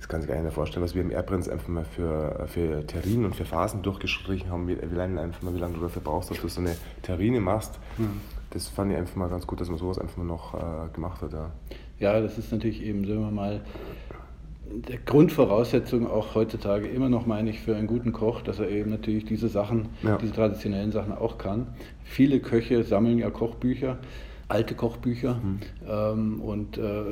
das 0.00 0.08
kann 0.08 0.22
sich 0.22 0.30
nicht 0.30 0.52
vorstellen, 0.54 0.82
was 0.82 0.94
wir 0.94 1.02
im 1.02 1.10
Erbrenz 1.10 1.46
einfach 1.46 1.68
mal 1.68 1.84
für, 1.84 2.46
für 2.48 2.86
Terrinen 2.86 3.26
und 3.26 3.36
für 3.36 3.44
Phasen 3.44 3.82
durchgestrichen 3.82 4.50
haben, 4.50 4.66
wie, 4.66 4.78
wie 4.80 4.94
lange 4.94 5.20
einfach 5.20 5.42
mal, 5.42 5.54
wie 5.54 5.58
lange 5.58 5.74
du 5.74 5.80
dafür 5.80 6.00
brauchst, 6.02 6.30
dass 6.30 6.40
du 6.40 6.48
so 6.48 6.62
eine 6.62 6.74
Terrine 7.02 7.38
machst. 7.40 7.78
Mhm. 7.98 8.22
Das 8.48 8.66
fand 8.66 8.90
ich 8.90 8.96
einfach 8.96 9.16
mal 9.16 9.28
ganz 9.28 9.46
gut, 9.46 9.60
dass 9.60 9.68
man 9.68 9.76
sowas 9.76 9.98
einfach 9.98 10.16
mal 10.16 10.24
noch 10.24 10.54
äh, 10.54 10.88
gemacht 10.94 11.20
hat. 11.20 11.34
Ja. 11.34 11.50
ja, 11.98 12.20
das 12.20 12.38
ist 12.38 12.50
natürlich 12.50 12.82
eben, 12.82 13.06
sagen 13.06 13.20
wir 13.20 13.30
mal, 13.30 13.60
der 14.70 14.98
Grundvoraussetzung 14.98 16.10
auch 16.10 16.34
heutzutage 16.34 16.88
immer 16.88 17.10
noch, 17.10 17.26
meine 17.26 17.50
ich, 17.50 17.60
für 17.60 17.76
einen 17.76 17.86
guten 17.86 18.12
Koch, 18.12 18.40
dass 18.40 18.58
er 18.58 18.70
eben 18.70 18.88
natürlich 18.88 19.26
diese 19.26 19.48
Sachen, 19.48 19.90
ja. 20.02 20.16
diese 20.16 20.32
traditionellen 20.32 20.92
Sachen 20.92 21.12
auch 21.12 21.36
kann. 21.36 21.66
Viele 22.04 22.40
Köche 22.40 22.84
sammeln 22.84 23.18
ja 23.18 23.28
Kochbücher 23.28 23.98
alte 24.50 24.74
Kochbücher 24.74 25.36
mhm. 25.36 25.60
ähm, 25.88 26.40
und 26.40 26.76
äh, 26.76 27.02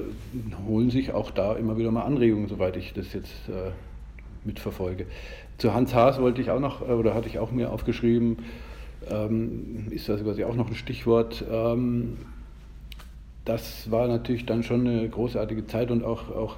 holen 0.66 0.90
sich 0.90 1.12
auch 1.12 1.30
da 1.30 1.54
immer 1.54 1.78
wieder 1.78 1.90
mal 1.90 2.02
Anregungen, 2.02 2.48
soweit 2.48 2.76
ich 2.76 2.92
das 2.92 3.12
jetzt 3.12 3.48
äh, 3.48 3.70
mitverfolge. 4.44 5.06
Zu 5.58 5.72
Hans 5.72 5.94
Haas 5.94 6.20
wollte 6.20 6.40
ich 6.40 6.50
auch 6.50 6.60
noch, 6.60 6.82
äh, 6.82 6.92
oder 6.92 7.14
hatte 7.14 7.28
ich 7.28 7.38
auch 7.38 7.52
mir 7.52 7.70
aufgeschrieben, 7.72 8.38
ähm, 9.08 9.86
ist 9.90 10.08
das 10.08 10.22
quasi 10.22 10.44
auch 10.44 10.54
noch 10.54 10.68
ein 10.68 10.74
Stichwort. 10.74 11.44
Ähm, 11.50 12.18
das 13.44 13.90
war 13.90 14.08
natürlich 14.08 14.44
dann 14.44 14.62
schon 14.62 14.86
eine 14.86 15.08
großartige 15.08 15.66
Zeit 15.66 15.90
und 15.90 16.04
auch, 16.04 16.30
auch 16.30 16.56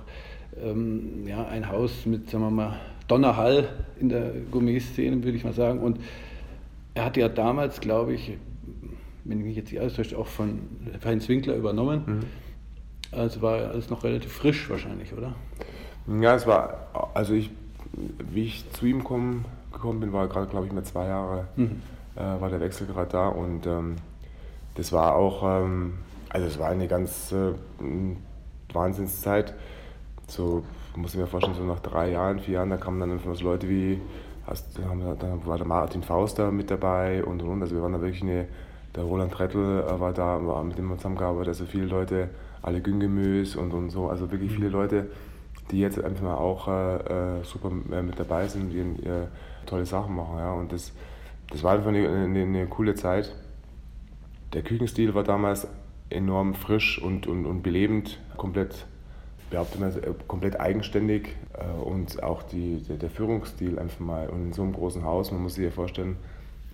ähm, 0.63 1.27
ja, 1.27 1.47
ein 1.47 1.69
Haus 1.69 2.07
mit, 2.07 2.31
sagen 2.31 2.45
wir 2.45 2.51
mal, 2.51 2.81
Donnerhall 3.07 3.69
in 4.01 4.09
der 4.09 4.33
Gourmet-Szene, 4.51 5.23
würde 5.23 5.37
ich 5.37 5.45
mal 5.45 5.53
sagen. 5.53 5.81
Und 5.81 6.01
er 6.95 7.05
hatte 7.05 7.21
ja 7.21 7.29
damals, 7.29 7.81
glaube 7.81 8.15
ich, 8.15 8.33
wenn 9.31 9.39
ich 9.39 9.45
mich 9.45 9.57
jetzt 9.57 9.71
nicht 9.71 9.81
alles 9.81 9.95
täusche, 9.95 10.19
auch 10.19 10.27
von 10.27 10.59
Heinz 11.05 11.29
Winkler 11.29 11.55
übernommen. 11.55 12.03
Mhm. 12.07 13.17
Also 13.17 13.41
war 13.43 13.55
alles 13.71 13.89
noch 13.89 14.05
relativ 14.05 14.33
frisch 14.33 14.69
wahrscheinlich, 14.69 15.13
oder? 15.13 15.35
Ja, 16.21 16.35
es 16.35 16.47
war, 16.47 16.89
also 17.15 17.35
ich, 17.35 17.51
wie 18.33 18.45
ich 18.45 18.71
zu 18.73 18.87
ihm 18.87 19.05
komm, 19.05 19.45
gekommen 19.73 20.01
bin, 20.01 20.13
war 20.13 20.29
gerade, 20.29 20.49
glaube 20.49 20.67
ich, 20.67 20.73
mal 20.73 20.83
zwei 20.83 21.07
Jahre, 21.07 21.47
mhm. 21.57 21.81
äh, 22.17 22.41
war 22.41 22.51
der 22.51 22.61
Wechsel 22.61 22.87
gerade 22.87 23.11
da 23.11 23.29
und 23.29 23.67
ähm, 23.67 23.97
das 24.75 24.93
war 24.93 25.15
auch, 25.15 25.43
ähm, 25.45 25.95
also 26.29 26.47
es 26.47 26.59
war 26.59 26.69
eine 26.69 26.89
ganz 26.89 27.33
äh, 27.33 27.53
Wahnsinnszeit. 28.73 29.55
So, 30.27 30.65
muss 30.97 31.15
ich 31.15 31.21
mir 31.21 31.27
vorstellen, 31.27 31.57
so 31.57 31.65
nach 31.65 31.81
drei 31.81 32.11
Jahren, 32.11 32.41
vier 32.41 32.55
Jahren, 32.55 32.71
da 32.71 32.77
kamen 32.77 33.01
dann 33.01 33.13
einfach 33.13 33.35
so 33.35 33.45
Leute 33.45 33.69
wie, 33.69 34.01
hast, 34.47 34.79
dann 34.79 35.47
war 35.47 35.57
der 35.57 35.67
Martin 35.67 36.03
Faust 36.03 36.39
da 36.39 36.51
mit 36.51 36.71
dabei 36.71 37.25
und 37.25 37.43
und 37.43 37.49
und. 37.49 37.63
Also 37.63 37.75
wir 37.75 37.83
waren 37.83 37.93
da 37.93 38.01
wirklich 38.01 38.23
eine 38.23 38.47
der 38.95 39.05
Roland 39.05 39.33
Trettel 39.33 39.83
äh, 39.83 40.01
war 40.01 40.13
da, 40.13 40.45
war 40.45 40.63
mit 40.65 40.79
dem 40.79 40.89
wir 40.89 40.97
zusammengearbeitet, 40.97 41.49
also 41.49 41.65
viele 41.67 41.87
Leute, 41.87 42.29
alle 42.63 42.81
Güngemüs 42.81 43.57
und, 43.57 43.73
und 43.73 43.91
so, 43.91 44.09
also 44.09 44.31
wirklich 44.31 44.53
viele 44.53 44.67
mhm. 44.67 44.73
Leute, 44.73 45.07
die 45.71 45.81
jetzt 45.81 46.03
einfach 46.03 46.23
mal 46.23 46.35
auch 46.35 46.69
äh, 46.69 47.39
äh 47.39 47.45
super 47.45 47.71
äh, 47.93 48.03
mit 48.03 48.19
dabei 48.19 48.49
sind, 48.49 48.71
die 48.71 48.85
tolle 49.67 49.87
Sachen 49.87 50.17
machen. 50.17 50.39
Ja. 50.39 50.53
Und 50.53 50.73
das, 50.73 50.93
das 51.51 51.63
war 51.63 51.75
einfach 51.75 51.89
eine, 51.89 52.09
eine, 52.09 52.43
eine, 52.43 52.67
coole 52.67 52.95
Zeit. 52.95 53.35
Der 54.53 54.63
Küchenstil 54.63 55.15
war 55.15 55.23
damals 55.23 55.69
enorm 56.11 56.55
frisch 56.55 57.01
und, 57.01 57.29
und, 57.29 57.47
und 57.47 57.63
belebend, 57.63 58.19
komplett, 58.37 58.87
behaupte 59.49 59.79
mal, 59.79 59.93
komplett 60.27 60.59
eigenständig 60.59 61.37
und 61.85 62.21
auch 62.25 62.43
die, 62.43 62.83
der, 62.83 62.97
der 62.97 63.11
Führungsstil 63.11 63.79
einfach 63.79 64.01
mal. 64.01 64.29
Und 64.29 64.47
in 64.47 64.53
so 64.53 64.63
einem 64.63 64.73
großen 64.73 65.05
Haus, 65.05 65.31
man 65.31 65.41
muss 65.43 65.55
sich 65.55 65.65
ja 65.65 65.71
vorstellen, 65.71 66.17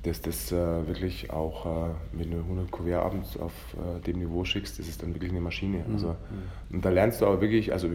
dass 0.06 0.20
das 0.20 0.52
äh, 0.52 0.56
wirklich 0.56 1.30
auch, 1.30 1.66
äh, 1.66 1.90
wenn 2.12 2.30
du 2.30 2.38
100 2.38 2.70
Kuvert 2.70 3.04
abends 3.04 3.36
auf 3.36 3.52
äh, 3.74 4.00
dem 4.02 4.18
Niveau 4.18 4.44
schickst, 4.44 4.78
das 4.78 4.88
ist 4.88 5.02
dann 5.02 5.14
wirklich 5.14 5.30
eine 5.30 5.40
Maschine. 5.40 5.84
Mhm. 5.86 5.94
Also, 5.94 6.16
und 6.70 6.84
da 6.84 6.90
lernst 6.90 7.20
du 7.20 7.26
aber 7.26 7.40
wirklich, 7.40 7.72
also 7.72 7.88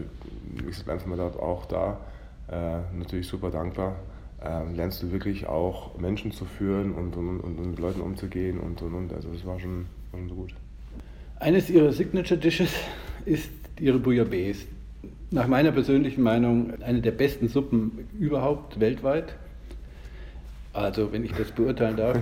wie 0.54 0.64
gesagt, 0.64 0.88
einfach 0.88 1.06
mal 1.06 1.16
dort 1.16 1.38
auch 1.38 1.66
da, 1.66 2.00
äh, 2.48 2.78
natürlich 2.96 3.26
super 3.26 3.50
dankbar, 3.50 3.96
ähm, 4.44 4.74
lernst 4.74 5.02
du 5.02 5.12
wirklich 5.12 5.46
auch 5.46 5.98
Menschen 5.98 6.32
zu 6.32 6.44
führen 6.44 6.94
und, 6.94 7.16
und, 7.16 7.40
und, 7.40 7.58
und, 7.58 7.70
mit 7.70 7.78
Leuten 7.78 8.00
umzugehen 8.00 8.58
und 8.58 8.82
und 8.82 8.94
und. 8.94 9.12
Also 9.12 9.30
das 9.32 9.46
war 9.46 9.58
schon, 9.58 9.86
war 10.10 10.20
schon 10.20 10.28
so 10.28 10.34
gut. 10.34 10.54
Eines 11.38 11.70
ihrer 11.70 11.92
Signature 11.92 12.38
Dishes 12.38 12.74
ist 13.24 13.50
ihre 13.80 13.98
Bouillabaisse. 13.98 14.66
Nach 15.30 15.46
meiner 15.46 15.72
persönlichen 15.72 16.22
Meinung 16.22 16.82
eine 16.82 17.00
der 17.00 17.12
besten 17.12 17.48
Suppen 17.48 18.06
überhaupt 18.18 18.80
weltweit. 18.80 19.36
Also, 20.72 21.12
wenn 21.12 21.24
ich 21.24 21.32
das 21.32 21.50
beurteilen 21.50 21.96
darf. 21.96 22.18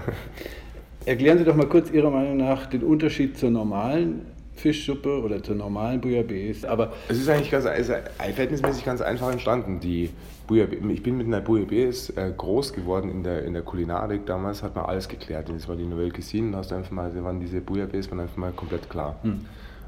Erklären 1.06 1.38
Sie 1.38 1.44
doch 1.44 1.54
mal 1.54 1.66
kurz 1.66 1.90
Ihrer 1.90 2.10
Meinung 2.10 2.36
nach 2.36 2.66
den 2.66 2.82
Unterschied 2.82 3.38
zur 3.38 3.50
normalen 3.50 4.26
Fischsuppe 4.54 5.22
oder 5.22 5.42
zur 5.42 5.56
normalen 5.56 6.00
Bouillabaisse. 6.00 6.68
Aber 6.68 6.92
es 7.08 7.18
ist 7.18 7.28
eigentlich 7.28 7.50
ganz, 7.50 7.64
ist 7.64 7.92
verhältnismäßig 8.18 8.84
ganz 8.84 9.00
einfach 9.00 9.30
entstanden. 9.32 9.80
Die 9.80 10.10
ich 10.50 11.02
bin 11.02 11.16
mit 11.16 11.28
einer 11.28 11.40
Bouillabaisse 11.40 12.16
äh, 12.16 12.32
groß 12.36 12.72
geworden 12.72 13.08
in 13.08 13.22
der, 13.22 13.44
in 13.44 13.54
der 13.54 13.62
Kulinarik. 13.62 14.26
Damals 14.26 14.62
hat 14.62 14.74
man 14.74 14.84
alles 14.84 15.08
geklärt. 15.08 15.48
Das 15.48 15.68
war 15.68 15.76
die 15.76 15.84
Nouvelle 15.84 16.10
Cuisine. 16.10 16.56
Hast 16.56 16.72
einfach 16.72 16.90
mal, 16.90 17.10
waren 17.22 17.40
diese 17.40 17.60
Bouillabaisse 17.60 18.10
waren 18.10 18.20
einfach 18.20 18.36
mal 18.36 18.52
komplett 18.52 18.90
klar. 18.90 19.20
Hm. 19.22 19.46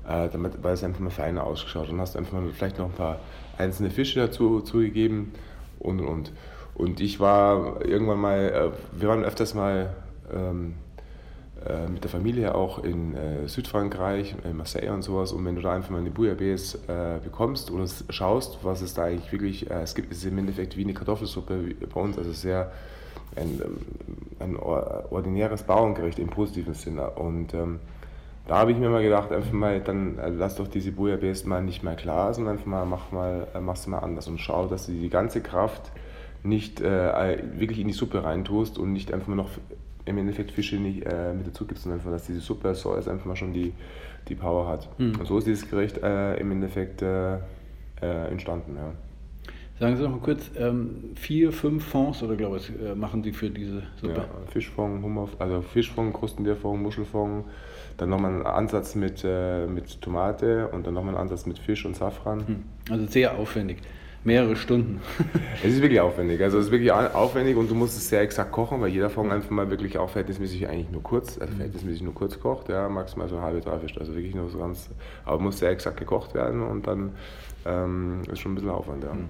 Äh, 0.08 0.28
damit, 0.32 0.52
weil 0.62 0.74
es 0.74 0.84
einfach 0.84 1.00
mal 1.00 1.10
feiner 1.10 1.44
ausgeschaut. 1.44 1.88
Dann 1.90 2.00
hast 2.00 2.14
du 2.14 2.20
einfach 2.20 2.32
mal 2.32 2.44
vielleicht 2.52 2.78
noch 2.78 2.86
ein 2.86 2.92
paar 2.92 3.18
einzelne 3.58 3.90
Fische 3.90 4.20
dazu 4.20 4.60
zugegeben 4.60 5.32
und 5.78 6.00
und 6.00 6.32
und. 6.74 7.00
Ich 7.00 7.20
war 7.20 7.84
irgendwann 7.84 8.18
mal, 8.18 8.38
äh, 8.38 9.00
wir 9.00 9.08
waren 9.08 9.24
öfters 9.24 9.54
mal 9.54 9.90
ähm, 10.32 10.74
äh, 11.66 11.86
mit 11.88 12.02
der 12.02 12.10
Familie 12.10 12.54
auch 12.54 12.82
in 12.82 13.14
äh, 13.14 13.46
Südfrankreich, 13.46 14.34
in 14.42 14.56
Marseille 14.56 14.92
und 14.92 15.02
sowas. 15.02 15.32
Und 15.32 15.44
wenn 15.44 15.54
du 15.54 15.62
da 15.62 15.72
einfach 15.72 15.90
mal 15.90 16.00
eine 16.00 16.10
Bouillabaisse 16.10 16.78
äh, 16.88 17.22
bekommst 17.22 17.70
oder 17.70 17.86
schaust, 18.08 18.58
was 18.62 18.82
es 18.82 18.94
da 18.94 19.04
eigentlich 19.04 19.30
wirklich, 19.30 19.70
äh, 19.70 19.82
es 19.82 19.94
gibt, 19.94 20.10
ist 20.10 20.24
im 20.24 20.38
Endeffekt 20.38 20.76
wie 20.76 20.82
eine 20.82 20.94
Kartoffelsuppe 20.94 21.74
bei 21.92 22.00
uns, 22.00 22.18
also 22.18 22.32
sehr 22.32 22.72
ein, 23.36 23.60
ähm, 23.64 23.76
ein 24.40 24.56
ordinäres 24.56 25.62
Bauerngericht 25.62 26.18
im 26.18 26.28
positiven 26.28 26.74
Sinne. 26.74 27.10
Und 27.10 27.54
ähm, 27.54 27.78
da 28.48 28.58
habe 28.58 28.72
ich 28.72 28.78
mir 28.78 28.90
mal 28.90 29.02
gedacht, 29.02 29.30
einfach 29.30 29.52
mal, 29.52 29.80
dann 29.80 30.18
äh, 30.18 30.30
lass 30.30 30.56
doch 30.56 30.66
diese 30.66 30.90
Bouillabaisse 30.90 31.48
mal 31.48 31.62
nicht 31.62 31.84
mehr 31.84 31.94
klar, 31.94 32.34
sondern 32.34 32.54
einfach 32.54 32.66
mal, 32.66 32.84
mach 32.86 33.12
mal, 33.12 33.46
mach's 33.60 33.86
mal 33.86 34.00
anders 34.00 34.26
und 34.26 34.40
schau, 34.40 34.66
dass 34.66 34.86
du 34.86 34.92
die 34.92 35.10
ganze 35.10 35.40
Kraft 35.40 35.92
nicht 36.42 36.80
äh, 36.80 37.38
wirklich 37.56 37.78
in 37.78 37.86
die 37.86 37.92
Suppe 37.92 38.24
reintust 38.24 38.78
und 38.78 38.92
nicht 38.92 39.12
einfach 39.12 39.34
noch 39.34 39.50
im 40.04 40.18
Endeffekt 40.18 40.50
Fische 40.50 40.76
nicht 40.76 41.06
äh, 41.06 41.32
mit 41.32 41.46
dazu 41.46 41.66
gibst, 41.66 41.84
sondern 41.84 42.00
einfach, 42.00 42.10
dass 42.10 42.26
diese 42.26 42.40
Suppe 42.40 42.74
so 42.74 42.94
ist, 42.94 43.08
einfach 43.08 43.26
mal 43.26 43.36
schon 43.36 43.52
die, 43.52 43.72
die 44.28 44.34
Power 44.34 44.66
hat. 44.66 44.88
Mhm. 44.98 45.16
Und 45.18 45.26
so 45.26 45.38
ist 45.38 45.46
dieses 45.46 45.68
Gericht 45.68 45.98
äh, 45.98 46.36
im 46.36 46.50
Endeffekt 46.50 47.02
äh, 47.02 47.34
äh, 47.34 48.28
entstanden. 48.30 48.76
Ja. 48.76 48.92
Sagen 49.78 49.96
Sie 49.96 50.02
noch 50.02 50.10
mal 50.10 50.20
kurz, 50.20 50.50
ähm, 50.58 51.10
vier, 51.14 51.52
fünf 51.52 51.84
Fonds 51.84 52.22
oder 52.22 52.36
glaube 52.36 52.58
ich, 52.58 52.70
äh, 52.70 52.94
machen 52.94 53.22
Sie 53.22 53.32
für 53.32 53.50
diese 53.50 53.82
Suppe? 54.00 54.14
Ja, 54.14 54.24
Fischfond, 54.50 55.02
Hummer, 55.02 55.28
also 55.38 55.62
Fischfond, 55.62 56.12
Krustentierfond, 56.12 56.82
Muschelfond, 56.82 57.44
dann 57.96 58.08
nochmal 58.08 58.32
einen 58.32 58.46
Ansatz 58.46 58.94
mit, 58.94 59.24
mit 59.24 60.00
Tomate 60.00 60.68
und 60.68 60.86
dann 60.86 60.94
nochmal 60.94 61.14
einen 61.14 61.22
Ansatz 61.22 61.46
mit 61.46 61.58
Fisch 61.58 61.84
und 61.84 61.94
Safran. 61.94 62.46
Hm. 62.46 62.62
Also 62.90 63.06
sehr 63.06 63.36
aufwendig. 63.38 63.78
Mehrere 64.24 64.54
Stunden. 64.54 65.00
es 65.62 65.74
ist 65.74 65.82
wirklich 65.82 66.00
aufwendig. 66.00 66.40
Also 66.42 66.58
es 66.58 66.66
ist 66.66 66.72
wirklich 66.72 66.92
aufwendig 66.92 67.56
und 67.56 67.70
du 67.70 67.74
musst 67.74 67.96
es 67.96 68.08
sehr 68.08 68.20
exakt 68.20 68.52
kochen, 68.52 68.80
weil 68.80 68.90
jeder 68.90 69.10
Fond 69.10 69.32
einfach 69.32 69.50
mal 69.50 69.68
wirklich 69.70 69.98
auch 69.98 70.10
verhältnismäßig 70.10 70.68
eigentlich 70.68 70.90
nur 70.90 71.02
kurz, 71.02 71.38
also 71.38 71.50
hm. 71.50 71.56
verhältnismäßig 71.56 72.02
nur 72.02 72.14
kurz 72.14 72.38
kocht, 72.38 72.68
ja, 72.68 72.88
maximal 72.88 73.28
so 73.28 73.36
eine 73.36 73.44
halbe, 73.44 73.60
dreiviertel, 73.60 73.98
also 73.98 74.14
wirklich 74.14 74.34
nur 74.34 74.48
so 74.48 74.58
ganz, 74.58 74.90
aber 75.24 75.40
muss 75.40 75.58
sehr 75.58 75.70
exakt 75.70 75.96
gekocht 75.96 76.34
werden 76.34 76.62
und 76.62 76.86
dann 76.86 77.12
ähm, 77.64 78.22
ist 78.30 78.40
schon 78.40 78.52
ein 78.52 78.54
bisschen 78.54 78.70
Aufwand, 78.70 79.04
ja. 79.04 79.12
Hm. 79.12 79.28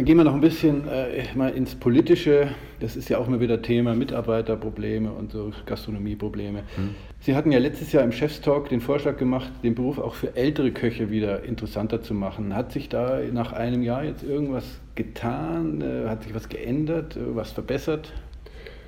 Dann 0.00 0.06
gehen 0.06 0.16
wir 0.16 0.24
noch 0.24 0.32
ein 0.32 0.40
bisschen 0.40 0.88
äh, 0.88 1.24
mal 1.34 1.50
ins 1.50 1.74
Politische. 1.74 2.54
Das 2.80 2.96
ist 2.96 3.10
ja 3.10 3.18
auch 3.18 3.28
immer 3.28 3.38
wieder 3.40 3.60
Thema 3.60 3.94
Mitarbeiterprobleme 3.94 5.12
und 5.12 5.30
so 5.30 5.52
Gastronomieprobleme. 5.66 6.60
Mhm. 6.60 6.94
Sie 7.20 7.36
hatten 7.36 7.52
ja 7.52 7.58
letztes 7.58 7.92
Jahr 7.92 8.02
im 8.02 8.10
Chefstalk 8.10 8.70
den 8.70 8.80
Vorschlag 8.80 9.18
gemacht, 9.18 9.52
den 9.62 9.74
Beruf 9.74 9.98
auch 9.98 10.14
für 10.14 10.34
ältere 10.36 10.70
Köche 10.70 11.10
wieder 11.10 11.44
interessanter 11.44 12.00
zu 12.00 12.14
machen. 12.14 12.56
Hat 12.56 12.72
sich 12.72 12.88
da 12.88 13.20
nach 13.30 13.52
einem 13.52 13.82
Jahr 13.82 14.02
jetzt 14.02 14.22
irgendwas 14.22 14.80
getan? 14.94 15.82
Äh, 15.82 16.08
hat 16.08 16.22
sich 16.22 16.34
was 16.34 16.48
geändert, 16.48 17.18
äh, 17.18 17.36
was 17.36 17.52
verbessert? 17.52 18.10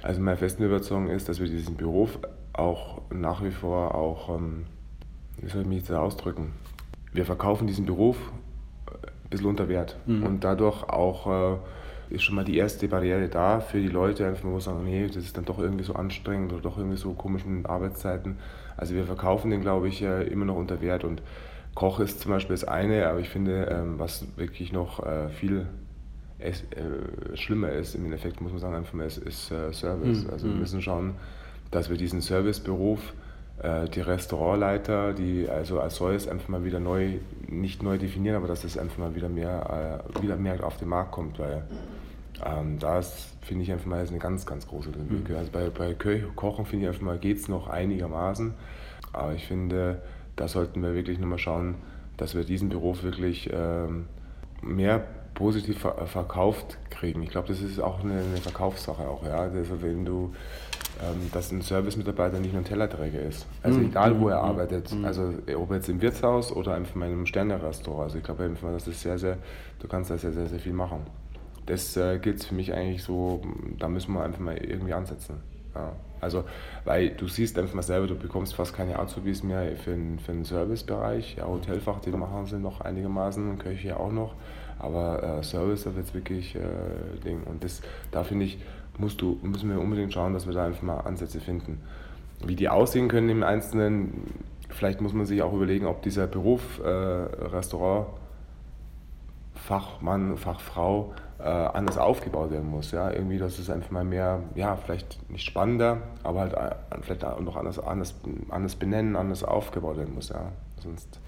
Also 0.01 0.19
meine 0.23 0.39
festen 0.39 0.63
Überzeugung 0.63 1.11
ist, 1.11 1.29
dass 1.29 1.41
wir 1.41 1.47
diesen 1.47 1.77
Beruf 1.77 2.21
auch 2.55 3.03
nach 3.13 3.45
wie 3.45 3.51
vor 3.51 3.95
auch, 3.95 4.35
ähm, 4.35 4.65
wie 5.43 5.51
soll 5.51 5.61
ich 5.61 5.69
mich 5.69 5.79
jetzt 5.81 5.93
ausdrücken, 5.93 6.53
wir 7.13 7.27
verkaufen 7.27 7.67
diesen 7.67 7.85
Beruf 7.85 8.17
bisschen 9.33 9.49
unter 9.49 9.69
Wert. 9.69 9.97
Mhm. 10.07 10.23
Und 10.23 10.45
dadurch 10.45 10.85
auch 10.85 11.27
äh, 11.27 12.15
ist 12.15 12.23
schon 12.23 12.37
mal 12.37 12.45
die 12.45 12.57
erste 12.57 12.89
Barriere 12.89 13.29
da 13.29 13.61
für 13.61 13.81
die 13.81 13.89
Leute, 13.89 14.27
einfach 14.27 14.45
mal 14.45 14.61
sagen, 14.61 14.85
nee, 14.85 15.07
das 15.07 15.25
ist 15.25 15.37
dann 15.37 15.45
doch 15.45 15.59
irgendwie 15.59 15.85
so 15.85 15.95
anstrengend 15.95 16.53
oder 16.53 16.63
doch 16.63 16.79
irgendwie 16.79 16.97
so 16.97 17.13
komisch 17.15 17.45
mit 17.45 17.67
Arbeitszeiten. 17.67 18.37
Also 18.77 18.95
wir 18.95 19.05
verkaufen 19.05 19.51
den, 19.51 19.61
glaube 19.61 19.89
ich, 19.89 20.03
äh, 20.03 20.23
immer 20.25 20.45
noch 20.45 20.57
unter 20.57 20.81
Wert. 20.81 21.05
Und 21.05 21.23
Koch 21.75 22.01
ist 22.01 22.21
zum 22.21 22.31
Beispiel 22.31 22.55
das 22.55 22.65
eine, 22.65 23.09
aber 23.09 23.21
ich 23.21 23.29
finde, 23.29 23.67
ähm, 23.71 23.99
was 23.99 24.27
wirklich 24.37 24.73
noch 24.73 25.05
äh, 25.05 25.29
viel 25.31 25.67
es, 26.39 26.63
äh, 26.73 27.37
schlimmer 27.37 27.71
ist, 27.71 27.95
im 27.95 28.05
Endeffekt 28.05 28.41
muss 28.41 28.53
man 28.53 28.61
sagen, 28.61 28.75
einfach 28.75 28.95
mal, 28.95 29.07
ist, 29.07 29.19
ist 29.19 29.51
äh, 29.51 29.73
Service. 29.73 30.25
Mhm. 30.25 30.31
Also 30.31 30.47
wir 30.47 30.55
mhm. 30.55 30.61
müssen 30.61 30.83
schauen, 30.83 31.15
dass 31.71 31.89
wir 31.89 31.97
diesen 31.97 32.21
Serviceberuf 32.21 33.15
die 33.95 34.01
Restaurantleiter, 34.01 35.13
die 35.13 35.49
also 35.49 35.79
als 35.81 35.97
solches 35.97 36.27
einfach 36.27 36.49
mal 36.49 36.65
wieder 36.65 36.81
neu, 36.81 37.19
nicht 37.47 37.83
neu 37.83 37.99
definieren, 37.99 38.37
aber 38.37 38.49
dass 38.49 38.63
das 38.63 38.77
einfach 38.77 38.99
mal 38.99 39.15
wieder 39.15 39.29
mehr, 39.29 40.03
äh, 40.17 40.23
wieder 40.23 40.37
mehr 40.37 40.65
auf 40.65 40.79
den 40.79 40.89
Markt 40.89 41.13
kommt, 41.13 41.39
weil 41.39 41.63
ähm, 42.45 42.79
da 42.79 43.01
finde 43.43 43.63
ich 43.63 43.71
einfach 43.73 43.87
mal, 43.87 44.07
eine 44.07 44.19
ganz, 44.19 44.47
ganz 44.47 44.67
große 44.67 44.91
Lücke. 44.91 45.33
Mhm. 45.33 45.39
Also 45.39 45.51
bei, 45.53 45.71
bei 45.71 45.95
Kochen 46.35 46.67
finde 46.67 46.87
ich 46.87 46.89
einfach 46.89 47.03
mal, 47.03 47.19
geht 47.19 47.39
es 47.39 47.49
noch 47.49 47.69
einigermaßen, 47.69 48.55
aber 49.13 49.35
ich 49.35 49.47
finde, 49.47 50.03
da 50.37 50.49
sollten 50.49 50.83
wir 50.83 50.95
wirklich 50.95 51.19
nochmal 51.19 51.39
schauen, 51.39 51.77
dass 52.17 52.35
wir 52.35 52.45
diesen 52.45 52.69
Beruf 52.69 53.03
wirklich 53.03 53.51
ähm, 53.53 54.07
mehr 54.61 55.05
positiv 55.35 55.79
ver 55.79 56.07
verkauft 56.07 56.79
kriegen. 56.91 57.23
Ich 57.23 57.31
glaube, 57.31 57.49
das 57.49 57.61
ist 57.61 57.81
auch 57.81 58.01
eine, 58.01 58.15
eine 58.15 58.37
Verkaufssache 58.37 59.03
auch, 59.03 59.25
ja. 59.25 59.37
Also 59.37 59.83
wenn 59.83 60.05
du 60.05 60.35
dass 61.33 61.51
ein 61.51 61.63
Service-Mitarbeiter 61.63 62.39
nicht 62.39 62.53
nur 62.53 62.63
ein 62.63 62.65
Tellerträger 62.65 63.21
ist. 63.21 63.47
Also 63.63 63.79
mhm. 63.79 63.87
egal, 63.87 64.21
wo 64.21 64.29
er 64.29 64.43
mhm. 64.43 64.49
arbeitet. 64.51 64.93
Mhm. 64.93 65.05
Also 65.05 65.33
ob 65.57 65.73
jetzt 65.73 65.89
im 65.89 66.01
Wirtshaus 66.01 66.53
oder 66.53 66.75
einfach 66.75 66.97
in 66.97 67.03
einem 67.03 67.27
Sterne-Restaurant. 67.27 68.05
Also 68.05 68.19
ich 68.19 68.25
glaube 68.25 68.45
einfach, 68.45 68.71
das 68.71 68.87
ist 68.87 69.01
sehr, 69.01 69.19
sehr, 69.19 69.39
du 69.81 69.89
kannst 69.89 70.11
da 70.11 70.19
sehr, 70.19 70.33
sehr, 70.33 70.47
sehr 70.47 70.61
viel 70.61 70.73
machen. 70.73 71.01
Das 71.67 71.97
äh, 71.97 72.19
gilt 72.19 72.43
für 72.43 72.55
mich 72.55 72.73
eigentlich 72.73 73.03
so, 73.03 73.43
da 73.79 73.89
müssen 73.89 74.13
wir 74.15 74.23
einfach 74.23 74.41
mal 74.41 74.57
irgendwie 74.57 74.93
ansetzen. 74.93 75.37
Ja. 75.75 75.93
Also, 76.21 76.45
weil 76.85 77.11
du 77.11 77.27
siehst 77.27 77.59
einfach 77.59 77.75
mal 77.75 77.83
selber, 77.83 78.07
du 78.07 78.15
bekommst 78.15 78.55
fast 78.55 78.75
keine 78.75 78.99
Azubis 78.99 79.43
mehr 79.43 79.77
für 79.77 79.91
den, 79.91 80.21
für 80.21 80.33
den 80.33 80.45
Servicebereich. 80.45 81.37
Ja, 81.37 81.47
Hotelfach, 81.47 82.01
die 82.01 82.11
machen 82.11 82.47
sie 82.47 82.59
noch 82.59 82.81
einigermaßen, 82.81 83.59
Köche 83.59 83.99
auch 83.99 84.13
noch. 84.13 84.35
Aber 84.79 85.41
äh, 85.41 85.43
Service, 85.43 85.85
wird 85.85 86.07
es 86.07 86.15
wirklich 86.15 86.55
äh, 86.55 86.61
Ding. 87.25 87.43
Und 87.45 87.65
das, 87.65 87.83
da 88.13 88.23
finde 88.23 88.45
ich, 88.47 88.59
musst 88.99 89.21
du, 89.21 89.39
müssen 89.43 89.71
wir 89.71 89.81
unbedingt 89.81 90.13
schauen, 90.13 90.33
dass 90.33 90.47
wir 90.47 90.53
da 90.53 90.65
einfach 90.65 90.83
mal 90.83 91.01
Ansätze 91.01 91.41
finden. 91.41 91.81
Wie 92.45 92.57
die 92.57 92.69
aussehen 92.69 93.09
können 93.09 93.29
im 93.29 93.43
Einzelnen, 93.43 94.27
vielleicht 94.69 95.01
muss 95.01 95.13
man 95.13 95.27
sich 95.27 95.43
auch 95.43 95.53
überlegen, 95.53 95.87
ob 95.87 96.03
dieser 96.03 96.27
Beruf 96.27 96.81
äh, 96.85 96.89
Restaurant, 96.89 98.09
Fachmann, 99.55 100.37
Fachfrau 100.37 101.15
äh, 101.39 101.45
anders 101.45 101.99
aufgebaut 101.99 102.51
werden 102.51 102.71
muss. 102.71 102.91
Ja? 102.91 103.11
Irgendwie, 103.11 103.39
dass 103.39 103.59
es 103.59 103.71
einfach 103.71 103.91
mal 103.91 104.05
mehr, 104.05 104.43
ja, 104.55 104.77
vielleicht 104.77 105.31
nicht 105.31 105.45
spannender, 105.45 106.03
aber 106.23 106.41
halt 106.41 106.55
äh, 106.55 106.75
vielleicht 107.01 107.23
noch 107.23 107.57
anders, 107.57 107.79
anders, 107.79 108.15
anders 108.49 108.77
benennen, 108.77 109.17
anders 109.17 109.45
aufgebaut 109.45 109.99
werden 109.99 110.15
muss. 110.15 110.31
Ja? 110.31 110.53
Sonst, 110.83 111.21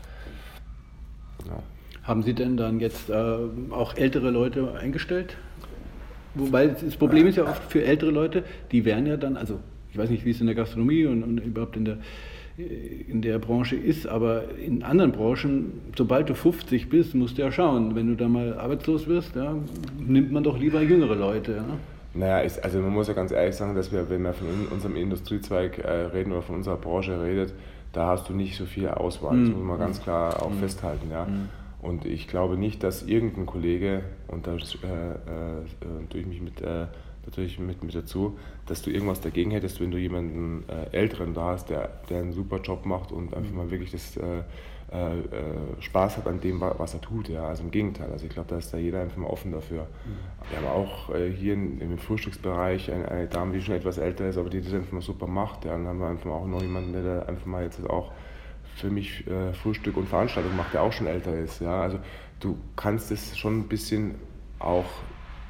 ja. 1.46 1.62
Haben 2.02 2.22
Sie 2.22 2.34
denn 2.34 2.56
dann 2.56 2.80
jetzt 2.80 3.08
äh, 3.08 3.36
auch 3.70 3.96
ältere 3.96 4.30
Leute 4.30 4.74
eingestellt? 4.74 5.36
Wobei 6.34 6.66
das 6.66 6.96
Problem 6.96 7.26
ist 7.26 7.36
ja 7.36 7.44
oft 7.44 7.70
für 7.70 7.84
ältere 7.84 8.10
Leute, 8.10 8.44
die 8.72 8.84
werden 8.84 9.06
ja 9.06 9.16
dann, 9.16 9.36
also 9.36 9.60
ich 9.90 9.98
weiß 9.98 10.10
nicht, 10.10 10.24
wie 10.24 10.30
es 10.30 10.40
in 10.40 10.46
der 10.46 10.56
Gastronomie 10.56 11.06
und, 11.06 11.22
und 11.22 11.38
überhaupt 11.38 11.76
in 11.76 11.84
der, 11.84 11.98
in 12.56 13.22
der 13.22 13.38
Branche 13.38 13.76
ist, 13.76 14.06
aber 14.06 14.44
in 14.58 14.82
anderen 14.82 15.12
Branchen, 15.12 15.80
sobald 15.96 16.28
du 16.28 16.34
50 16.34 16.88
bist, 16.88 17.14
musst 17.14 17.38
du 17.38 17.42
ja 17.42 17.52
schauen, 17.52 17.94
wenn 17.94 18.08
du 18.08 18.14
da 18.16 18.28
mal 18.28 18.58
arbeitslos 18.58 19.06
wirst, 19.06 19.36
ja, 19.36 19.56
nimmt 19.98 20.32
man 20.32 20.42
doch 20.42 20.58
lieber 20.58 20.80
jüngere 20.82 21.14
Leute. 21.14 21.52
Ja? 21.52 21.64
Naja, 22.14 22.40
ist, 22.40 22.62
also 22.62 22.78
man 22.78 22.92
muss 22.92 23.08
ja 23.08 23.14
ganz 23.14 23.32
ehrlich 23.32 23.56
sagen, 23.56 23.74
dass 23.74 23.90
wir, 23.90 24.08
wenn 24.08 24.22
wir 24.22 24.32
von 24.32 24.46
unserem 24.70 24.96
Industriezweig 24.96 25.78
äh, 25.78 25.90
reden 25.90 26.32
oder 26.32 26.42
von 26.42 26.56
unserer 26.56 26.76
Branche 26.76 27.20
redet, 27.20 27.52
da 27.92 28.08
hast 28.08 28.28
du 28.28 28.34
nicht 28.34 28.56
so 28.56 28.66
viel 28.66 28.88
Auswahl. 28.88 29.38
Das 29.38 29.48
mhm. 29.48 29.54
muss 29.56 29.64
man 29.64 29.78
ganz 29.78 30.02
klar 30.02 30.42
auch 30.42 30.50
mhm. 30.50 30.58
festhalten. 30.58 31.10
Ja. 31.10 31.24
Mhm. 31.24 31.48
Und 31.84 32.06
ich 32.06 32.28
glaube 32.28 32.56
nicht, 32.56 32.82
dass 32.82 33.02
irgendein 33.02 33.44
Kollege, 33.44 34.04
und 34.28 34.46
da 34.46 34.54
äh, 34.54 34.56
äh, 34.56 36.06
tue 36.08 36.20
ich 36.20 36.26
mich 36.26 36.40
mit, 36.40 36.62
äh, 36.62 36.86
natürlich 37.26 37.58
mit, 37.58 37.84
mit 37.84 37.94
dazu, 37.94 38.38
dass 38.64 38.80
du 38.80 38.90
irgendwas 38.90 39.20
dagegen 39.20 39.50
hättest, 39.50 39.82
wenn 39.82 39.90
du 39.90 39.98
jemanden 39.98 40.64
äh, 40.66 40.96
Älteren 40.96 41.34
da 41.34 41.48
hast, 41.48 41.68
der, 41.68 41.90
der 42.08 42.22
einen 42.22 42.32
super 42.32 42.58
Job 42.62 42.86
macht 42.86 43.12
und 43.12 43.34
einfach 43.34 43.50
mhm. 43.50 43.56
mal 43.58 43.70
wirklich 43.70 43.90
das 43.90 44.16
äh, 44.16 44.38
äh, 44.38 45.10
Spaß 45.78 46.16
hat 46.16 46.26
an 46.26 46.40
dem, 46.40 46.62
was 46.62 46.94
er 46.94 47.02
tut. 47.02 47.28
Ja? 47.28 47.48
Also 47.48 47.64
im 47.64 47.70
Gegenteil. 47.70 48.10
Also 48.10 48.24
ich 48.24 48.32
glaube, 48.32 48.48
da 48.48 48.56
ist 48.56 48.72
da 48.72 48.78
jeder 48.78 49.02
einfach 49.02 49.18
mal 49.18 49.28
offen 49.28 49.52
dafür. 49.52 49.82
Mhm. 49.82 50.48
Wir 50.48 50.58
haben 50.58 50.74
auch 50.74 51.14
hier 51.38 51.52
im 51.52 51.98
Frühstücksbereich 51.98 52.90
eine, 52.90 53.10
eine, 53.10 53.26
Dame, 53.26 53.52
die 53.52 53.60
schon 53.60 53.74
etwas 53.74 53.98
älter 53.98 54.26
ist, 54.26 54.38
aber 54.38 54.48
die 54.48 54.62
das 54.62 54.72
einfach 54.72 54.92
mal 54.92 55.02
super 55.02 55.26
macht. 55.26 55.66
Ja? 55.66 55.72
dann 55.72 55.86
haben 55.86 55.98
wir 55.98 56.06
einfach 56.06 56.30
auch 56.30 56.46
noch 56.46 56.62
jemanden, 56.62 56.94
der 56.94 57.28
einfach 57.28 57.44
mal 57.44 57.62
jetzt 57.62 57.84
auch 57.90 58.10
für 58.76 58.90
mich 58.90 59.26
äh, 59.26 59.52
Frühstück 59.52 59.96
und 59.96 60.08
Veranstaltung 60.08 60.56
macht, 60.56 60.74
der 60.74 60.82
auch 60.82 60.92
schon 60.92 61.06
älter 61.06 61.36
ist. 61.36 61.60
Ja? 61.60 61.82
Also 61.82 61.98
du 62.40 62.56
kannst 62.76 63.10
es 63.10 63.36
schon 63.36 63.60
ein 63.60 63.68
bisschen 63.68 64.16
auch 64.58 64.86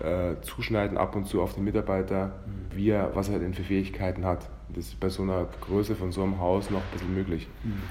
äh, 0.00 0.40
zuschneiden 0.42 0.98
ab 0.98 1.16
und 1.16 1.26
zu 1.26 1.40
auf 1.40 1.54
den 1.54 1.64
Mitarbeiter, 1.64 2.26
mhm. 2.26 2.76
wie 2.76 2.90
er, 2.90 3.14
was 3.14 3.28
er 3.28 3.38
denn 3.38 3.54
für 3.54 3.62
Fähigkeiten 3.62 4.24
hat. 4.24 4.48
Das 4.74 4.86
ist 4.86 5.00
bei 5.00 5.08
so 5.08 5.22
einer 5.22 5.46
Größe 5.60 5.94
von 5.94 6.12
so 6.12 6.22
einem 6.22 6.40
Haus 6.40 6.70
noch 6.70 6.80
ein 6.80 6.90
bisschen 6.92 7.14
möglich. 7.14 7.48
Mhm. 7.62 7.82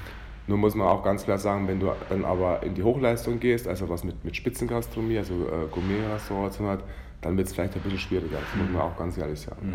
Nur 0.46 0.58
muss 0.58 0.76
man 0.76 0.88
auch 0.88 1.04
ganz 1.04 1.24
klar 1.24 1.38
sagen, 1.38 1.68
wenn 1.70 1.80
du 1.80 1.92
dann 2.10 2.26
aber 2.26 2.64
in 2.64 2.74
die 2.74 2.84
Hochleistung 2.84 3.40
gehst, 3.40 3.68
also 3.68 3.88
was 3.88 4.04
mit, 4.04 4.26
mit 4.26 4.36
Spitzengastronomie, 4.36 5.18
also 5.18 5.34
äh, 5.34 5.68
Gourmet-Restauration 5.72 6.68
hat, 6.68 6.84
dann 7.24 7.38
wird 7.38 7.48
es 7.48 7.54
vielleicht 7.54 7.76
ein 7.76 7.82
bisschen 7.82 8.00
schwieriger. 8.00 8.38
Das 8.38 8.62
muss 8.62 8.72
man 8.72 8.82
auch 8.82 8.98
ganz 8.98 9.18
ehrlich 9.18 9.40
sagen. 9.40 9.68
Mhm. 9.68 9.74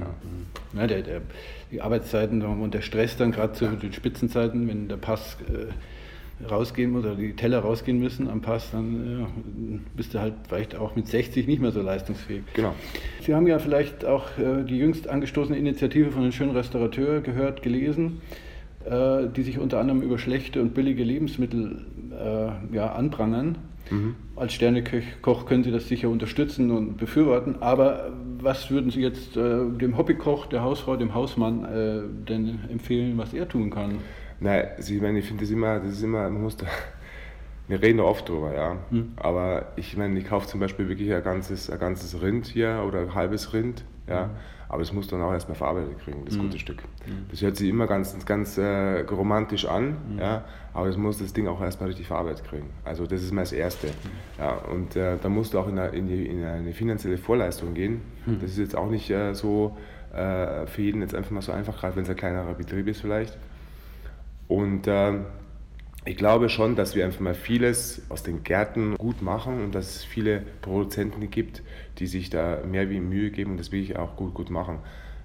Ja. 0.75 0.81
Ja, 0.81 0.87
der, 0.87 1.03
der, 1.03 1.21
die 1.71 1.81
Arbeitszeiten 1.81 2.43
und 2.43 2.75
der 2.75 2.83
Stress 2.83 3.17
dann 3.17 3.33
gerade 3.33 3.53
zu 3.53 3.67
den 3.67 3.93
Spitzenzeiten, 3.93 4.69
wenn 4.69 4.89
der 4.89 4.97
Pass 4.97 5.37
äh, 5.49 6.45
rausgehen 6.45 6.93
muss 6.93 7.05
oder 7.05 7.17
die 7.17 7.35
Teller 7.35 7.61
rausgehen 7.61 7.99
müssen 7.99 8.29
am 8.29 8.41
Pass, 8.41 8.71
dann 8.71 9.21
ja, 9.21 9.27
bist 9.97 10.15
du 10.15 10.21
halt 10.21 10.35
vielleicht 10.47 10.77
auch 10.77 10.95
mit 10.95 11.09
60 11.09 11.47
nicht 11.47 11.61
mehr 11.61 11.73
so 11.73 11.83
leistungsfähig. 11.83 12.43
Genau. 12.55 12.75
Sie 13.23 13.35
haben 13.35 13.47
ja 13.47 13.59
vielleicht 13.59 14.05
auch 14.05 14.27
äh, 14.39 14.65
die 14.65 14.79
jüngst 14.79 15.09
angestoßene 15.09 15.59
Initiative 15.59 16.13
von 16.13 16.23
den 16.23 16.33
schönen 16.33 16.53
Restaurateur 16.53 17.21
gehört, 17.21 17.63
gelesen 17.63 18.21
äh, 18.89 19.29
die 19.29 19.43
sich 19.43 19.59
unter 19.59 19.81
anderem 19.81 20.03
über 20.03 20.19
schlechte 20.19 20.63
und 20.63 20.73
billige 20.75 21.05
Lebensmittel 21.05 21.85
äh, 22.13 22.75
ja, 22.75 22.93
anprangern. 22.93 23.59
Mhm. 23.91 24.17
Als 24.37 24.53
Sternekoch 24.55 25.47
können 25.47 25.65
Sie 25.65 25.71
das 25.71 25.89
sicher 25.89 26.09
unterstützen 26.09 26.71
und 26.71 26.97
befürworten, 26.97 27.57
aber 27.61 28.13
was 28.41 28.71
würden 28.71 28.91
Sie 28.91 29.01
jetzt 29.01 29.37
äh, 29.37 29.69
dem 29.71 29.97
Hobbykoch, 29.97 30.47
der 30.47 30.63
Hausfrau, 30.63 30.97
dem 30.97 31.15
Hausmann 31.15 31.65
äh, 31.65 32.03
denn 32.29 32.61
empfehlen, 32.71 33.19
was 33.19 33.35
er 33.35 33.49
tun 33.49 33.71
kann? 33.71 33.99
Nein, 34.41 34.69
also 34.77 34.95
ich 34.95 35.01
meine, 35.01 35.19
ich 35.19 35.25
finde 35.25 35.43
das 35.43 35.51
immer, 35.51 35.81
das 35.81 35.93
ist 35.93 36.03
immer, 36.03 36.31
muss 36.31 36.57
da, 36.57 36.67
Wir 37.69 37.83
reden 37.83 38.01
oft 38.01 38.29
drüber, 38.29 38.55
ja. 38.55 38.79
Hm. 38.91 39.13
Aber 39.17 39.73
ich 39.77 39.97
meine, 39.97 40.19
ich 40.19 40.27
kaufe 40.27 40.47
zum 40.47 40.59
Beispiel 40.59 40.89
wirklich 40.89 41.13
ein 41.13 41.23
ganzes, 41.23 41.71
ein 41.71 41.79
ganzes 41.79 42.21
Rind 42.21 42.47
hier 42.47 42.83
oder 42.87 43.01
ein 43.01 43.15
halbes 43.15 43.53
Rind, 43.53 43.85
ja. 44.09 44.31
Aber 44.71 44.83
es 44.83 44.93
muss 44.93 45.09
dann 45.09 45.23
auch 45.23 45.33
erstmal 45.33 45.57
verarbeitet 45.57 45.99
kriegen, 45.99 46.25
das 46.27 46.35
hm. 46.35 46.43
gute 46.43 46.59
Stück. 46.59 46.83
Hm. 47.07 47.27
Das 47.31 47.41
hört 47.41 47.57
sich 47.57 47.71
immer 47.71 47.87
ganz, 47.87 48.15
ganz 48.27 48.59
äh, 48.59 49.01
romantisch 49.01 49.67
an, 49.67 49.97
hm. 50.11 50.19
ja. 50.19 50.45
Aber 50.75 50.89
es 50.89 50.97
muss 50.97 51.19
das 51.19 51.33
Ding 51.33 51.49
auch 51.49 51.61
erstmal 51.61 51.89
richtig 51.89 52.07
verarbeitet 52.07 52.45
kriegen. 52.47 52.69
Also 52.85 53.07
das 53.07 53.23
ist 53.23 53.33
mal 53.33 53.43
das 53.43 53.53
Erste. 53.53 53.89
Hm. 53.89 53.95
Ja. 54.39 54.53
Und 54.57 54.97
äh, 54.97 55.17
da 55.23 55.29
musst 55.29 55.55
du 55.55 55.59
auch 55.59 55.69
in, 55.69 55.79
eine, 55.79 55.97
in, 55.97 56.07
die, 56.07 56.27
in 56.27 56.45
eine 56.45 56.73
finanzielle 56.73 57.19
Vorleistung 57.19 57.75
gehen. 57.75 58.03
Das 58.41 58.51
ist 58.51 58.59
jetzt 58.59 58.77
auch 58.77 58.91
nicht 58.91 59.09
äh, 59.09 59.33
so 59.33 59.75
äh, 60.13 60.67
für 60.67 60.83
jeden 60.83 61.01
jetzt 61.01 61.15
einfach 61.15 61.31
mal 61.31 61.41
so 61.43 61.53
einfach, 61.53 61.81
gerade 61.81 61.97
wenn 61.97 62.03
es 62.03 62.11
ein 62.11 62.17
kleinerer 62.17 62.55
Betrieb 62.55 62.89
ist 62.89 63.01
vielleicht. 63.01 63.39
Und 64.49 64.87
ähm, 64.87 65.27
ich 66.05 66.17
glaube 66.17 66.49
schon, 66.49 66.77
dass 66.77 66.95
wir 66.95 67.05
einfach 67.05 67.21
mal 67.21 67.35
vieles 67.35 68.03
aus 68.09 68.23
den 68.23 68.43
Gärten 68.43 68.97
gut 68.97 69.21
machen 69.21 69.63
und 69.63 69.75
dass 69.75 69.97
es 69.97 70.05
viele 70.05 70.43
Produzenten 70.63 71.29
gibt, 71.31 71.63
die 71.99 72.07
sich 72.07 72.31
da 72.31 72.61
mehr 72.65 72.89
wie 72.91 73.01
Mühe 73.01 73.31
geben 73.31 73.53
und 73.53 73.61
das 73.61 73.73
will 73.73 73.83
ich 73.83 73.97
auch 73.99 74.17
gut, 74.17 74.35
gut 74.35 74.51
machen. 74.51 74.79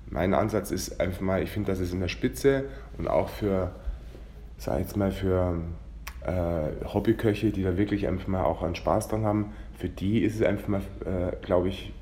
Mein 0.10 0.34
Ansatz 0.34 0.72
ist 0.72 1.00
einfach 1.00 1.22
mal, 1.22 1.42
ich 1.42 1.50
finde, 1.50 1.72
dass 1.72 1.80
es 1.80 1.94
in 1.94 2.00
der 2.00 2.08
Spitze 2.08 2.66
und 2.98 3.08
auch 3.08 3.30
für, 3.30 3.72
sag 4.58 4.80
jetzt 4.80 4.98
mal, 4.98 5.12
für 5.12 5.62
äh, 6.26 6.86
Hobbyköche, 6.86 7.52
die 7.52 7.64
da 7.64 7.78
wirklich 7.78 8.08
einfach 8.08 8.28
mal 8.28 8.44
auch 8.44 8.62
einen 8.62 8.76
Spaß 8.76 9.08
dran 9.08 9.26
haben, 9.26 9.54
für 9.78 9.90
die 9.90 10.20
ist 10.20 10.36
es 10.36 10.42
einfach 10.42 10.68
mal, 10.68 10.82
äh, 11.06 11.36
glaube 11.46 11.70
ich, 11.70 11.94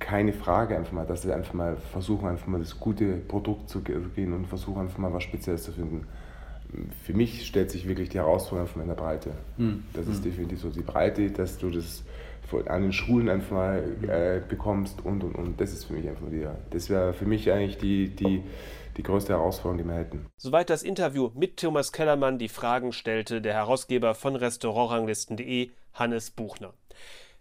keine 0.00 0.32
Frage 0.32 0.76
einfach 0.76 0.92
mal, 0.92 1.06
dass 1.06 1.22
sie 1.22 1.32
einfach 1.32 1.54
mal 1.54 1.76
versuchen, 1.92 2.28
einfach 2.28 2.46
mal 2.46 2.60
das 2.60 2.78
gute 2.78 3.16
Produkt 3.16 3.70
zu 3.70 3.80
gehen 3.80 4.32
und 4.32 4.46
versuchen 4.46 4.82
einfach 4.82 4.98
mal 4.98 5.12
was 5.12 5.22
Spezielles 5.22 5.62
zu 5.62 5.72
finden 5.72 6.06
für 7.02 7.14
mich 7.14 7.46
stellt 7.46 7.70
sich 7.70 7.86
wirklich 7.88 8.08
die 8.08 8.18
Herausforderung 8.18 8.68
von 8.68 8.82
meiner 8.82 8.94
Breite. 8.94 9.32
Mhm. 9.56 9.84
Das 9.92 10.06
ist 10.06 10.16
hm. 10.16 10.24
definitiv 10.24 10.60
so 10.60 10.70
die 10.70 10.82
Breite, 10.82 11.30
dass 11.30 11.58
du 11.58 11.70
das 11.70 12.04
an 12.66 12.82
den 12.82 12.92
Schulen 12.92 13.28
einfach 13.28 13.50
mal 13.50 13.96
äh, 14.08 14.40
bekommst 14.46 15.04
und 15.04 15.24
und 15.24 15.34
und. 15.34 15.60
Das 15.60 15.72
ist 15.72 15.84
für 15.84 15.94
mich 15.94 16.08
einfach 16.08 16.26
die, 16.30 16.46
das 16.70 16.88
wäre 16.88 17.12
für 17.12 17.26
mich 17.26 17.50
eigentlich 17.50 17.78
die, 17.78 18.08
die, 18.08 18.42
die 18.96 19.02
größte 19.02 19.32
Herausforderung, 19.32 19.78
die 19.78 19.84
wir 19.84 19.98
hätten. 19.98 20.26
Soweit 20.36 20.70
das 20.70 20.82
Interview 20.82 21.30
mit 21.34 21.56
Thomas 21.56 21.92
Kellermann, 21.92 22.38
die 22.38 22.48
Fragen 22.48 22.92
stellte 22.92 23.40
der 23.40 23.54
Herausgeber 23.54 24.14
von 24.14 24.36
Restaurantranglisten.de, 24.36 25.70
Hannes 25.94 26.30
Buchner. 26.30 26.74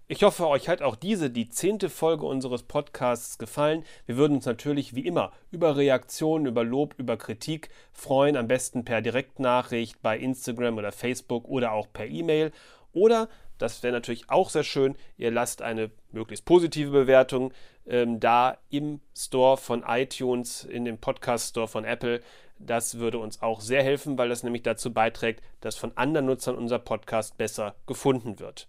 Ich 0.09 0.21
hoffe, 0.21 0.49
euch 0.49 0.67
hat 0.67 0.81
auch 0.81 0.97
diese, 0.97 1.29
die 1.29 1.47
zehnte 1.47 1.89
Folge 1.89 2.25
unseres 2.25 2.63
Podcasts 2.63 3.37
gefallen. 3.37 3.85
Wir 4.05 4.17
würden 4.17 4.35
uns 4.35 4.45
natürlich 4.45 4.95
wie 4.95 5.05
immer 5.05 5.31
über 5.49 5.77
Reaktionen, 5.77 6.45
über 6.45 6.65
Lob, 6.65 6.93
über 6.97 7.15
Kritik 7.15 7.69
freuen, 7.93 8.35
am 8.35 8.49
besten 8.49 8.83
per 8.83 9.01
Direktnachricht 9.01 10.01
bei 10.01 10.17
Instagram 10.19 10.77
oder 10.77 10.91
Facebook 10.91 11.45
oder 11.47 11.71
auch 11.71 11.87
per 11.93 12.05
E-Mail. 12.05 12.51
Oder, 12.91 13.29
das 13.57 13.81
wäre 13.81 13.93
natürlich 13.93 14.29
auch 14.29 14.49
sehr 14.49 14.65
schön, 14.65 14.97
ihr 15.17 15.31
lasst 15.31 15.61
eine 15.61 15.89
möglichst 16.11 16.43
positive 16.43 16.91
Bewertung 16.91 17.53
ähm, 17.87 18.19
da 18.19 18.57
im 18.69 18.99
Store 19.17 19.55
von 19.55 19.85
iTunes, 19.87 20.65
in 20.65 20.83
dem 20.83 20.97
Podcast 20.97 21.51
Store 21.51 21.69
von 21.69 21.85
Apple. 21.85 22.19
Das 22.59 22.99
würde 22.99 23.19
uns 23.19 23.41
auch 23.41 23.61
sehr 23.61 23.83
helfen, 23.83 24.17
weil 24.17 24.27
das 24.27 24.43
nämlich 24.43 24.63
dazu 24.63 24.91
beiträgt, 24.93 25.41
dass 25.61 25.77
von 25.77 25.95
anderen 25.95 26.25
Nutzern 26.25 26.57
unser 26.57 26.79
Podcast 26.79 27.37
besser 27.37 27.75
gefunden 27.87 28.39
wird. 28.39 28.67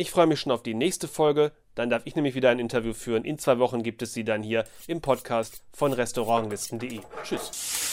Ich 0.00 0.12
freue 0.12 0.28
mich 0.28 0.38
schon 0.38 0.52
auf 0.52 0.62
die 0.62 0.74
nächste 0.74 1.08
Folge. 1.08 1.50
Dann 1.74 1.90
darf 1.90 2.02
ich 2.04 2.14
nämlich 2.14 2.36
wieder 2.36 2.50
ein 2.50 2.60
Interview 2.60 2.92
führen. 2.92 3.24
In 3.24 3.36
zwei 3.36 3.58
Wochen 3.58 3.82
gibt 3.82 4.00
es 4.00 4.14
sie 4.14 4.22
dann 4.22 4.44
hier 4.44 4.62
im 4.86 5.00
Podcast 5.00 5.64
von 5.72 5.92
restaurantlisten.de. 5.92 7.00
Tschüss. 7.24 7.87